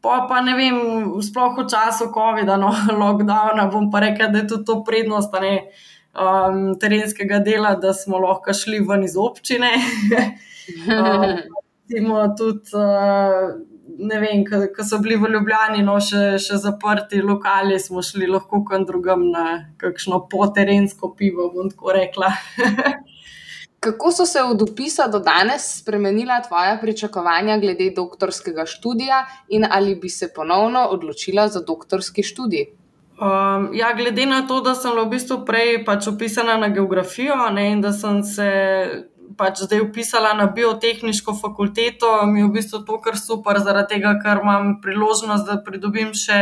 Pa, 0.03 0.27
pa 0.27 0.41
ne 0.43 0.57
vem, 0.57 0.77
sploh 1.23 1.55
v 1.61 1.69
času 1.71 2.11
COVID-a, 2.11 2.59
no, 2.59 2.73
lockdowna, 3.03 3.69
bom 3.71 3.91
pa 3.95 4.03
rekel, 4.09 4.33
da 4.33 4.43
je 4.43 4.51
tudi 4.55 4.67
to 4.67 4.81
prednost 4.83 5.35
ne, 5.39 5.55
um, 6.17 6.63
terenskega 6.81 7.39
dela, 7.45 7.77
da 7.79 7.93
smo 7.95 8.19
lahko 8.19 8.55
šli 8.57 8.81
ven 8.89 9.05
iz 9.07 9.19
občine. 9.21 9.71
um, 10.99 12.25
tudi, 12.39 12.75
uh, 12.75 13.70
ne 13.99 14.21
vem, 14.21 14.45
ko 14.47 14.85
so 14.87 14.99
bili 15.03 15.17
v 15.17 15.31
Ljubljani, 15.35 15.83
no 15.87 15.97
še, 16.03 16.39
še 16.43 16.59
zaprti 16.63 17.23
lokali, 17.23 17.79
smo 17.81 18.03
šli 18.03 18.29
lahko 18.31 18.63
kam 18.69 18.87
drugam 18.89 19.27
na 19.31 19.47
kakšno 19.81 20.25
poterensko 20.31 21.15
pivo, 21.19 21.51
bom 21.55 21.71
tako 21.73 21.97
rekla. 21.97 22.33
Kako 23.81 24.11
so 24.13 24.27
se 24.29 24.43
od 24.45 24.63
upisa 24.63 25.07
do 25.09 25.19
danes 25.25 25.65
spremenila 25.81 26.43
tvoja 26.45 26.77
pričakovanja 26.81 27.57
glede 27.59 27.87
doktorskega 27.97 28.67
študija 28.69 29.23
in 29.49 29.65
ali 29.71 29.95
bi 29.95 30.09
se 30.09 30.29
ponovno 30.35 30.85
odločila 30.93 31.49
za 31.49 31.63
doktorski 31.65 32.23
študij? 32.23 32.67
Um, 33.21 33.71
ja, 33.73 33.93
glede 33.97 34.27
na 34.27 34.47
to, 34.47 34.61
da 34.61 34.75
sem 34.75 34.93
v 34.97 35.07
bistvu 35.13 35.43
prej 35.45 35.83
pač 35.85 36.07
upisana 36.09 36.55
na 36.57 36.69
geografijo 36.69 37.37
ne, 37.53 37.67
in 37.73 37.81
da 37.81 37.93
sem 37.93 38.23
se 38.25 38.51
pač 39.37 39.63
zdaj 39.65 39.83
upisala 39.85 40.33
na 40.35 40.47
biotehniško 40.47 41.35
fakulteto, 41.39 42.27
mi 42.27 42.41
je 42.41 42.49
v 42.49 42.55
bistvu 42.59 42.83
to 42.87 42.99
kar 43.05 43.19
super, 43.19 43.61
zaradi 43.63 43.97
tega, 43.97 44.15
ker 44.23 44.43
imam 44.43 44.77
priložnost, 44.83 45.47
da 45.47 45.61
pridobim 45.65 46.15
še 46.17 46.41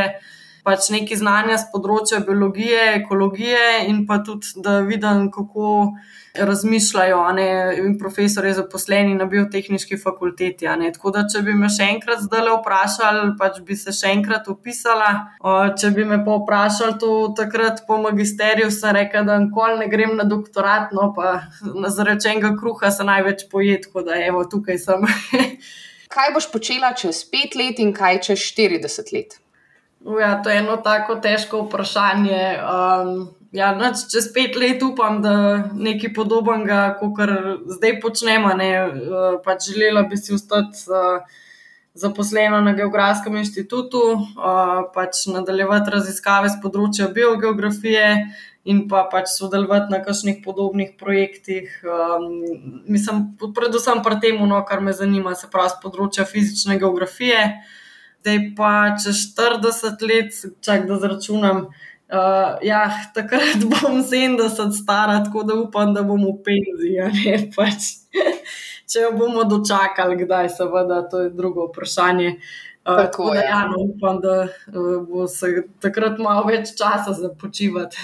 pač 0.69 0.91
nekaj 0.93 1.23
znanja 1.23 1.57
z 1.63 1.71
področja 1.73 2.21
biologije, 2.29 2.85
ekologije 3.01 3.89
in 3.89 4.05
pa 4.09 4.21
tudi, 4.25 4.53
da 4.61 4.81
vidim, 4.85 5.31
kako 5.33 5.73
razmišljajo 6.39 7.33
ne, 7.33 7.47
in 7.81 7.95
profesori 7.99 8.53
zaposleni 8.55 9.15
na 9.15 9.25
biotehnički 9.25 9.97
fakulteti. 10.03 10.69
Tako 10.95 11.13
da, 11.15 11.25
če 11.33 11.43
bi 11.47 11.55
me 11.57 11.71
še 11.73 11.89
enkrat 11.95 12.23
zdaj 12.25 12.53
vprašali, 12.59 13.33
pač 13.41 13.61
bi 13.65 13.77
se 13.77 13.95
še 13.97 14.13
enkrat 14.17 14.49
upisala. 14.53 15.11
Če 15.81 15.91
bi 15.97 16.05
me 16.09 16.21
pa 16.27 16.39
vprašali 16.43 16.99
to 17.03 17.13
takrat 17.39 17.83
po 17.89 17.99
magisteriju, 18.05 18.71
sem 18.75 18.95
rekla, 18.97 19.25
da 19.29 19.41
nikoli 19.43 19.81
ne 19.83 19.91
grem 19.91 20.17
na 20.21 20.29
doktorat, 20.29 20.95
no 20.97 21.11
pa 21.17 21.39
zarečenega 21.97 22.55
kruha 22.61 22.93
se 22.95 23.09
največ 23.09 23.49
pojet, 23.53 23.89
tako 23.89 24.07
da 24.09 24.21
evo, 24.29 24.45
tukaj 24.45 24.81
sem. 24.85 25.09
kaj 26.15 26.33
boš 26.37 26.53
počela 26.53 26.95
čez 26.97 27.25
pet 27.31 27.59
let 27.59 27.83
in 27.83 27.93
kaj 27.97 28.23
čez 28.31 28.49
40 28.53 29.15
let? 29.17 29.41
Ja, 30.01 30.43
to 30.43 30.51
je 30.51 30.59
eno 30.59 30.77
tako 30.77 31.19
težko 31.23 31.65
vprašanje. 31.67 32.43
Um, 32.63 33.29
ja, 33.53 33.73
nač, 33.75 34.07
čez 34.13 34.31
pet 34.35 34.57
let 34.57 34.83
upam, 34.83 35.21
da 35.23 35.35
nekaj 35.75 36.13
podobnega, 36.15 36.83
kot 37.01 37.19
zdaj 37.79 37.99
počnemo. 38.03 38.55
Uh, 38.55 39.41
pač 39.45 39.71
želela 39.73 40.07
bi 40.09 40.17
si 40.17 40.35
ostati 40.35 40.87
uh, 40.87 41.25
zaposlena 41.99 42.61
na 42.61 42.73
Geografskem 42.79 43.37
inštitutu, 43.37 44.05
uh, 44.15 44.87
pač 44.95 45.27
nadaljevati 45.27 45.97
raziskave 45.97 46.53
z 46.53 46.63
področja 46.63 47.11
biogeografije 47.11 48.13
in 48.69 48.85
pa 48.89 49.03
pač 49.11 49.33
sodelovati 49.33 49.91
na 49.91 49.99
kakšnih 50.05 50.39
podobnih 50.45 50.95
projektih. 51.01 51.73
Um, 51.83 52.31
mislim, 52.87 53.25
predvsem 53.57 54.05
pri 54.05 54.21
tem, 54.23 54.39
no, 54.47 54.63
kar 54.69 54.85
me 54.85 54.95
zanima, 54.95 55.35
se 55.35 55.51
pravi 55.51 55.75
z 55.75 55.83
področja 55.83 56.29
fizične 56.29 56.79
geografije 56.79 57.43
zdaj 58.29 58.55
pa 58.57 58.97
čez 59.03 59.17
40 59.37 60.03
let, 60.09 60.33
čak 60.61 60.87
da 60.87 60.97
zračunam. 60.97 61.67
Uh, 62.09 62.57
ja, 62.63 62.91
takrat 63.15 63.61
bom 63.73 64.03
70 64.03 64.73
stara, 64.83 65.25
tako 65.25 65.43
da 65.43 65.55
upam, 65.55 65.95
da 65.95 66.03
bom 66.03 66.21
v 66.25 66.37
penziji. 66.45 67.49
Pač. 67.57 67.93
Če 68.89 69.03
jo 69.05 69.13
bomo 69.17 69.45
dočakali, 69.45 70.17
kdaj, 70.17 70.49
seveda, 70.57 71.03
to 71.09 71.27
je 71.27 71.31
drugo 71.31 71.69
vprašanje. 71.69 72.39
Uh, 72.89 72.97
tako, 72.97 73.03
tako 73.03 73.35
da, 73.35 73.41
ja. 73.41 73.49
ja, 73.49 73.61
no, 73.69 73.83
upam, 73.85 74.21
da 74.21 74.37
uh, 74.49 74.95
bo 75.09 75.27
se 75.29 75.65
takrat 75.81 76.17
malo 76.19 76.47
več 76.49 76.73
časa 76.77 77.13
za 77.13 77.29
počivati. 77.29 78.01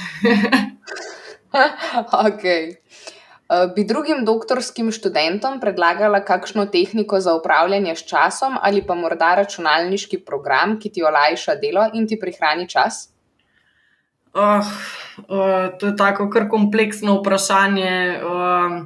okay. 2.28 2.74
Eh, 3.44 3.66
bi 3.76 3.84
drugim 3.84 4.24
doktorskim 4.24 4.88
študentom 4.92 5.58
predlagala 5.60 6.22
kakšno 6.24 6.64
tehniko 6.72 7.18
za 7.20 7.34
upravljanje 7.36 7.96
s 7.96 8.06
časom 8.08 8.56
ali 8.60 8.80
pa 8.86 8.94
morda 8.94 9.34
računalniški 9.36 10.22
program, 10.24 10.78
ki 10.80 10.90
ti 10.90 11.02
olajša 11.04 11.58
delo 11.60 11.84
in 11.92 12.08
ti 12.08 12.16
prihrani 12.20 12.68
čas? 12.68 13.10
Oh, 14.32 14.64
uh, 15.28 15.76
to 15.78 15.86
je 15.86 15.96
tako 15.96 16.30
kar 16.30 16.48
kompleksno 16.48 17.18
vprašanje. 17.20 18.20
Uh, 18.24 18.80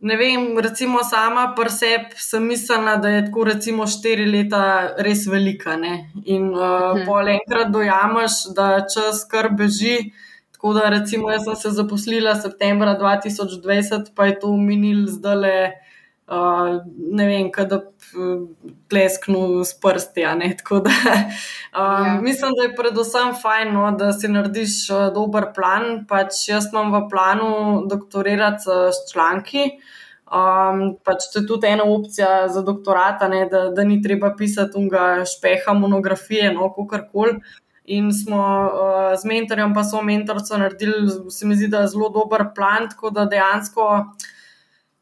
ne 0.00 0.16
vem, 0.16 0.46
recimo 0.58 1.02
sama 1.04 1.50
pri 1.56 1.70
sebi 1.70 2.14
sem 2.16 2.46
mislila, 2.46 2.94
da 2.96 3.10
je 3.10 3.24
tako 3.26 3.44
recimo 3.50 3.88
štiri 3.90 4.28
leta 4.30 4.94
res 5.02 5.26
velika. 5.26 5.74
Ne? 5.76 6.12
In 6.24 6.46
uh, 6.54 6.94
hmm. 6.94 7.02
pol 7.10 7.28
enkrat 7.34 7.74
dojamaš, 7.74 8.38
da 8.54 8.86
čas 8.86 9.26
kar 9.28 9.50
beži. 9.50 10.14
Tako 10.64 10.74
da, 10.74 10.88
recimo, 10.88 11.30
jaz 11.30 11.42
sem 11.44 11.56
se 11.56 11.70
zaposlila 11.70 12.32
septembra 12.40 12.94
2020, 12.98 14.14
pa 14.16 14.24
je 14.26 14.38
to 14.40 14.54
minil 14.56 15.02
zdaj 15.12 15.34
le, 15.36 15.56
uh, 16.32 16.78
ne 16.96 17.26
vem, 17.28 17.50
kaj 17.52 17.66
da 17.68 17.78
plesknu 18.88 19.60
s 19.60 19.74
prsti. 19.76 20.22
Da, 20.24 20.78
um, 20.80 22.06
ja. 22.06 22.14
Mislim, 22.22 22.54
da 22.56 22.64
je 22.64 22.70
predvsem 22.78 23.34
fajn, 23.42 23.74
no, 23.76 23.90
da 23.92 24.08
si 24.16 24.30
narediš 24.32 24.78
dober 25.12 25.50
plan. 25.52 26.06
Pač 26.08 26.46
jaz 26.48 26.70
imam 26.72 26.94
v 26.96 27.02
planu 27.12 27.50
doktorirati 27.90 28.64
s 28.64 29.12
članki. 29.12 29.66
Um, 30.32 30.94
pač 31.04 31.28
to 31.34 31.42
je 31.42 31.50
tudi 31.50 31.68
ena 31.74 31.84
opcija 31.84 32.48
za 32.48 32.64
doktorat, 32.64 33.20
da, 33.52 33.66
da 33.76 33.84
ni 33.84 34.00
treba 34.02 34.32
pisati 34.32 34.80
unga 34.80 35.28
špeha, 35.28 35.76
monografije, 35.76 36.54
no, 36.56 36.72
kako 36.72 37.04
koli 37.12 37.36
in 37.84 38.12
smo 38.12 38.40
uh, 38.40 39.12
z 39.20 39.28
mentorjem, 39.28 39.74
pa 39.74 39.84
so 39.84 40.02
mentorci 40.02 40.56
naredili, 40.58 41.30
se 41.30 41.46
mi 41.46 41.56
zdi, 41.56 41.68
da 41.68 41.84
je 41.84 41.92
zelo 41.92 42.08
dober 42.08 42.46
plan, 42.54 42.88
tako 42.88 43.10
da 43.10 43.26
dejansko 43.28 43.88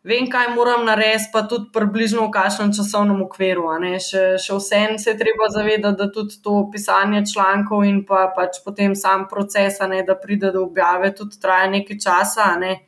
vem, 0.03 0.27
kaj 0.31 0.49
moram 0.55 0.85
narediti, 0.87 1.31
pa 1.33 1.45
tudi 1.47 1.71
približno 1.75 2.27
v 2.27 2.33
kakšnem 2.35 2.73
časovnem 2.75 3.23
okviru. 3.23 3.68
Še, 4.03 4.25
še 4.42 4.59
vsem 4.59 4.99
se 4.99 5.12
je 5.12 5.18
treba 5.18 5.51
zavedati, 5.55 5.99
da 5.99 6.11
tudi 6.11 6.40
to 6.42 6.64
pisanje 6.73 7.25
člankov 7.33 7.87
in 7.87 8.03
pa 8.07 8.27
pač 8.35 8.59
potem 8.64 8.97
sam 8.99 9.29
proces, 9.31 9.79
ne, 9.87 10.03
da 10.03 10.18
pride 10.18 10.51
do 10.51 10.66
objave, 10.66 11.14
tudi 11.14 11.38
traja 11.38 11.71
nekaj 11.71 12.03
časa. 12.03 12.55
Ne. 12.59 12.81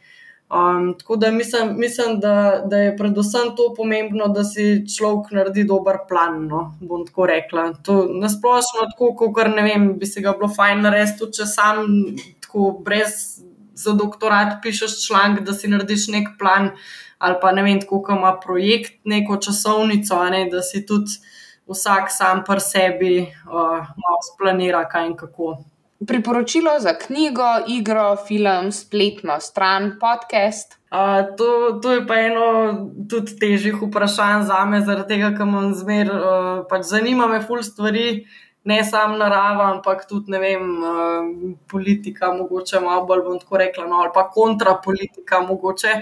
Um, 0.51 0.99
tako 0.99 1.17
da 1.17 1.31
mislim, 1.31 1.79
mislim 1.79 2.21
da, 2.21 2.63
da 2.67 2.77
je 2.77 2.97
predvsem 2.97 3.57
to 3.57 3.75
pomembno, 3.77 4.29
da 4.29 4.45
si 4.45 4.85
človek 4.97 5.31
naredi 5.31 5.65
dober 5.65 5.97
plan. 6.09 6.47
No, 6.47 6.75
bom 6.81 7.07
tako 7.07 7.27
rekla. 7.27 7.73
To 7.83 8.05
nasplošno, 8.21 8.85
tako 8.93 9.33
kot 9.33 9.49
ne 9.57 9.63
vem, 9.63 9.89
bi 9.99 10.07
se 10.07 10.21
ga 10.21 10.35
bilo 10.37 10.51
fajn 10.57 10.85
narediti, 10.85 11.33
če 11.33 11.47
sam 11.49 11.87
tako 12.45 12.71
brez 12.85 13.41
za 13.75 13.93
doktorat 13.93 14.61
pišeš 14.63 15.07
članek, 15.07 15.43
da 15.43 15.53
si 15.53 15.69
narediš 15.69 16.09
nek 16.13 16.29
plan, 16.39 16.71
ali 17.19 17.41
pa 17.43 17.53
ne 17.53 17.63
vem, 17.63 17.81
kako 17.81 18.19
ima 18.19 18.37
projekt, 18.41 19.01
neko 19.05 19.37
časovnico, 19.37 20.23
ne, 20.31 20.45
da 20.53 20.63
si 20.63 20.87
tudi 20.87 21.19
vsak 21.67 22.13
sam 22.13 22.45
pri 22.47 22.61
sebi 22.61 23.15
uh, 23.23 23.81
malo 24.05 24.21
splanira, 24.33 24.85
kaj 24.89 25.07
in 25.07 25.17
kako. 25.17 25.57
Priporočilo 26.07 26.71
za 26.81 26.99
knjigo, 26.99 27.47
igro, 27.69 28.17
film, 28.27 28.73
spletno 28.73 29.41
stran, 29.41 29.93
podcast. 30.01 30.79
Uh, 30.91 31.37
to, 31.37 31.79
to 31.83 31.93
je 31.93 32.07
pa 32.07 32.19
eno 32.21 32.47
tudi 33.11 33.37
težjih 33.39 33.79
vprašanj 33.83 34.43
za 34.43 34.65
me, 34.67 34.81
zaradi 34.83 35.15
tega, 35.15 35.31
ker 35.37 35.47
imam 35.47 35.71
zmer, 35.75 36.11
uh, 36.11 36.51
pač 36.71 36.91
zanima 36.91 37.29
me 37.31 37.39
ful 37.47 37.63
stvari, 37.63 38.27
ne 38.65 38.81
samo 38.85 39.17
narava, 39.23 39.71
ampak 39.71 40.05
tudi 40.11 40.39
vem, 40.43 40.67
uh, 40.83 41.31
politika, 41.71 42.33
mogoče 42.35 42.83
malo 42.83 43.07
bolj 43.07 43.23
bom 43.29 43.39
tako 43.39 43.63
rekla, 43.63 43.87
no, 43.87 44.03
ali 44.03 44.11
pa 44.15 44.27
kontrapolitika, 44.35 45.41
mogoče. 45.47 45.95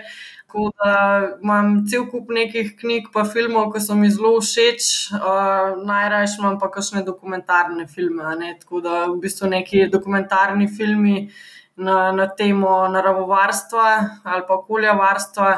Tako 0.52 0.70
da 0.84 1.28
imam 1.42 1.86
cel 1.88 2.02
kup 2.10 2.28
nekih 2.28 2.74
knjig, 2.76 3.06
pa 3.12 3.22
filmov, 3.24 3.70
ki 3.72 3.80
so 3.80 3.94
mi 3.96 4.10
zelo 4.12 4.34
všeč, 4.36 4.88
uh, 5.16 5.78
najraje 5.88 6.34
imam 6.36 6.58
pa 6.60 6.68
kakšne 6.74 7.00
dokumentarne 7.06 7.86
filme. 7.88 8.34
Ne? 8.36 8.50
Tako 8.60 8.82
da 8.84 8.98
v 9.06 9.16
bistvu 9.22 9.48
neki 9.48 9.86
dokumentarni 9.88 10.68
filmi 10.68 11.30
na, 11.76 12.12
na 12.12 12.26
temo 12.28 12.82
naravovarstva 12.92 13.86
ali 14.24 14.44
pa 14.48 14.58
okoljevarstva. 14.60 15.48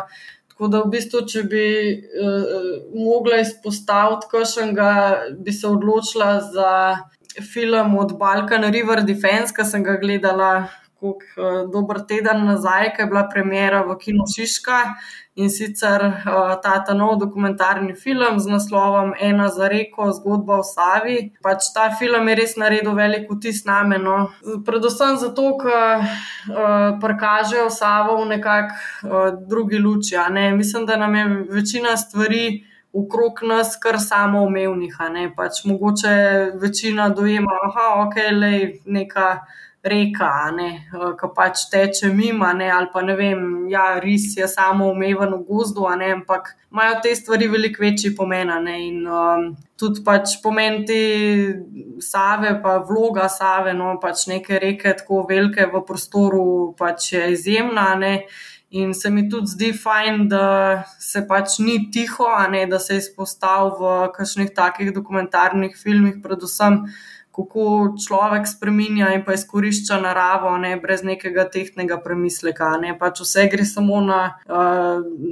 Tako 0.55 0.71
da 0.71 0.85
v 0.85 0.93
bistvu, 0.95 1.25
če 1.27 1.43
bi 1.51 1.67
uh, 1.91 2.79
mogla 2.95 3.43
izpostaviti 3.43 4.31
kakšnega, 4.31 4.93
bi 5.43 5.59
se 5.59 5.67
odločila 5.67 6.39
za 6.55 6.71
film 7.43 7.99
od 7.99 8.15
Balkan 8.19 8.71
River 8.71 9.03
Defense, 9.03 9.51
ki 9.51 9.67
sem 9.67 9.83
ga 9.83 9.99
gledala 9.99 10.69
kako 11.05 11.69
dober 11.73 12.01
teden 12.09 12.45
nazaj, 12.45 12.95
ki 12.97 13.03
je 13.03 13.07
bila 13.07 13.29
premjera 13.33 13.83
v 13.83 13.97
Kinu 13.99 14.25
Šiška 14.37 14.79
in 15.35 15.51
sicer 15.51 16.03
uh, 16.07 16.55
ta, 16.63 16.95
nov 16.95 17.19
dokumentarni 17.19 17.95
film 17.95 18.39
z 18.39 18.47
naslovom 18.47 19.15
Ena 19.21 19.49
za 19.49 19.69
reko, 19.69 20.13
zgodba 20.13 20.61
o 20.63 20.63
Savi. 20.63 21.33
Pač 21.43 21.73
ta 21.75 21.91
film 21.99 22.29
je 22.29 22.37
res 22.39 22.55
naredil 22.57 22.95
velik 22.95 23.27
vtis 23.31 23.65
na 23.67 23.83
me. 23.83 23.99
No. 23.99 24.31
Predvsem 24.67 25.19
zato, 25.19 25.57
ker 25.59 26.05
uh, 26.05 27.01
prikažejo 27.03 27.67
Savo 27.71 28.23
v 28.23 28.31
nekakšni 28.37 29.11
uh, 29.11 29.35
drugi 29.49 29.79
luči. 29.79 30.17
Mislim, 30.55 30.87
da 30.87 30.97
nam 30.97 31.15
je 31.15 31.27
večina 31.51 31.97
stvari. 31.97 32.65
Ukrog 32.95 33.41
nas, 33.43 33.73
kar 33.83 33.97
samo 33.99 34.45
umevnih, 34.47 34.95
pač 35.37 35.65
mogoče 35.67 36.53
večina 36.63 37.09
dojema, 37.09 37.51
da 37.51 37.83
je 37.83 38.05
okay, 38.05 38.31
le 38.39 38.53
neka 38.87 39.41
reka, 39.85 40.31
eh, 40.61 40.81
ki 41.21 41.29
pač 41.37 41.69
teče 41.71 42.13
mimo, 42.15 42.47
ali 42.47 42.89
pa 42.93 43.03
ne 43.03 43.17
vem, 43.17 43.69
ja, 43.69 44.01
res 44.01 44.37
je 44.37 44.49
samo 44.49 44.91
umeven 44.91 45.35
v 45.35 45.45
gozdu, 45.45 45.87
ampak 45.87 46.57
imajo 46.73 47.01
te 47.03 47.15
stvari 47.15 47.49
veliko 47.49 47.83
večji 47.83 48.15
pomen. 48.17 48.51
In 48.69 49.07
um, 49.07 49.57
tudi 49.77 50.03
pač 50.05 50.41
pomen 50.43 50.85
te 50.87 51.03
save, 52.01 52.61
pa 52.63 52.79
vloga 52.79 53.29
save, 53.29 53.75
no 53.75 53.99
pač 54.01 54.27
neke 54.27 54.59
reke 54.59 54.95
tako 54.97 55.27
velike 55.29 55.67
v 55.67 55.85
prostoru, 55.87 56.75
pač 56.79 57.13
je 57.13 57.31
izjemna. 57.33 57.95
Ne? 57.95 58.27
In 58.75 58.93
se 58.95 59.11
mi 59.11 59.29
tudi 59.31 59.47
zdi 59.47 59.73
fajn, 59.73 60.29
da 60.29 60.83
se 60.99 61.23
pač 61.29 61.61
ni 61.63 61.91
tiho, 61.95 62.27
ne 62.51 62.65
da 62.67 62.81
se 62.83 62.97
izpostavlja 62.99 63.77
v 63.79 64.13
kakšnih 64.17 64.51
takih 64.51 64.91
dokumentarnih 64.95 65.77
filmih, 65.79 66.17
predvsem 66.23 66.81
kako 67.35 67.97
človek 67.99 68.47
spremenja 68.47 69.09
in 69.15 69.25
pa 69.27 69.35
izkorišča 69.35 69.99
naravo, 70.01 70.53
ne, 70.63 70.77
brez 70.79 71.03
nekega 71.03 71.49
tehnega 71.51 71.99
premisleka. 72.05 72.69
Ne. 72.79 72.93
Pač 72.99 73.25
vse 73.25 73.49
gre 73.51 73.67
samo 73.67 73.99
na, 74.05 74.21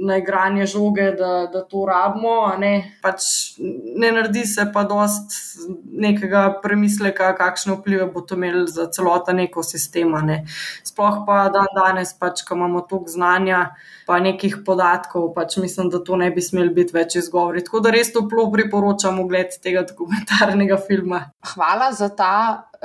na 0.09 0.17
igranje 0.19 0.67
žoge, 0.73 1.13
da, 1.19 1.31
da 1.53 1.63
to 1.63 1.85
rabimo, 1.87 2.35
ne. 2.59 2.73
Pač 3.03 3.55
ne 3.59 4.11
naredi 4.11 4.43
se 4.49 4.67
pa 4.73 4.83
dost 4.89 5.37
nekega 5.87 6.43
premisleka, 6.63 7.31
kakšne 7.39 7.77
vplive 7.79 8.09
bo 8.11 8.25
to 8.27 8.35
imelo 8.35 8.65
za 8.67 8.89
celoten 8.91 9.39
ekosistem. 9.47 10.11
Ne. 10.27 10.41
Sploh 10.83 11.23
pa 11.27 11.47
dan 11.55 11.71
danes, 11.77 12.11
pač, 12.19 12.43
ko 12.43 12.59
imamo 12.59 12.83
toliko 12.89 13.15
znanja. 13.15 13.63
Pa 14.07 14.17
nekih 14.19 14.57
podatkov, 14.65 15.29
pač 15.35 15.55
mislim, 15.61 15.87
da 15.89 16.01
to 16.03 16.17
ne 16.19 16.27
bi 16.31 16.41
smeli 16.43 16.73
biti 16.75 16.95
več 16.95 17.15
izgovori. 17.21 17.63
Tako 17.63 17.79
da 17.85 17.93
res 17.95 18.11
toplo 18.11 18.49
priporočam 18.51 19.21
ogled 19.23 19.55
tega 19.63 19.85
dokumentarnega 19.87 20.77
filma. 20.87 21.21
Hvala 21.53 21.93
za 21.95 22.09
ta 22.11 22.35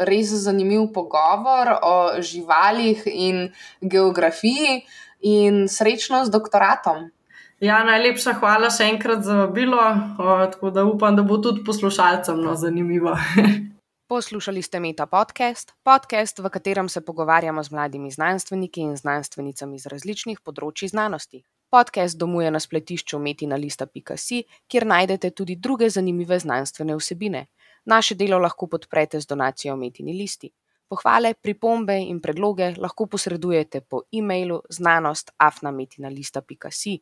res 0.06 0.30
zanimiv 0.44 0.92
pogovor 0.94 1.74
o 1.82 1.98
živalih 2.22 3.02
in 3.10 3.48
geografiji, 3.82 4.82
in 5.20 5.68
srečno 5.68 6.24
z 6.24 6.30
doktoratom. 6.30 7.10
Ja, 7.60 7.82
najlepša 7.82 8.36
hvala 8.38 8.70
še 8.70 8.86
enkrat 8.92 9.24
za 9.26 9.34
vabilo, 9.42 9.82
tako 10.52 10.70
da 10.70 10.84
upam, 10.86 11.16
da 11.18 11.24
bo 11.26 11.40
tudi 11.42 11.64
poslušalcem 11.66 12.38
no, 12.38 12.54
zanimivo. 12.54 13.16
Poslušali 14.08 14.62
ste 14.62 14.80
Meta 14.80 15.06
podcast, 15.06 15.74
podcast, 15.82 16.38
v 16.38 16.48
katerem 16.48 16.88
se 16.88 17.00
pogovarjamo 17.00 17.62
z 17.62 17.70
mladimi 17.70 18.10
znanstveniki 18.10 18.80
in 18.80 18.96
znanstvenicami 18.96 19.76
iz 19.76 19.86
različnih 19.86 20.40
področji 20.40 20.88
znanosti. 20.88 21.44
Podcast 21.68 22.16
domuje 22.16 22.50
na 22.50 22.56
spletišču 22.56 23.18
metina.lista.si, 23.20 24.44
kjer 24.64 24.86
najdete 24.88 25.30
tudi 25.30 25.56
druge 25.56 25.90
zanimive 25.92 26.38
znanstvene 26.40 26.96
vsebine. 26.96 27.46
Naše 27.84 28.14
delo 28.14 28.38
lahko 28.40 28.66
podprete 28.66 29.20
z 29.20 29.26
donacijo 29.28 29.76
Metini 29.76 30.16
listi. 30.16 30.52
Pohvale, 30.88 31.34
pripombe 31.34 32.00
in 32.00 32.20
predloge 32.24 32.80
lahko 32.80 33.06
posredujete 33.12 33.84
po 33.84 34.08
e-mailu 34.08 34.62
znanost.afnametina.si. 34.70 36.98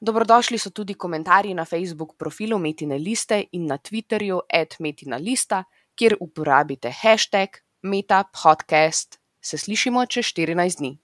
Dobrodošli 0.00 0.58
so 0.58 0.70
tudi 0.70 0.94
komentarji 0.98 1.54
na 1.54 1.64
Facebook 1.64 2.16
profilu 2.18 2.58
Metine 2.58 2.98
liste 2.98 3.44
in 3.52 3.66
na 3.70 3.78
Twitterju 3.78 4.40
@metina.lista, 4.80 5.64
kjer 5.96 6.16
uporabite 6.20 6.90
hashtag 6.90 7.60
metapodcast. 7.82 9.18
Se 9.40 9.58
slišimo 9.58 10.06
čez 10.06 10.24
14 10.32 10.78
dni. 10.78 11.03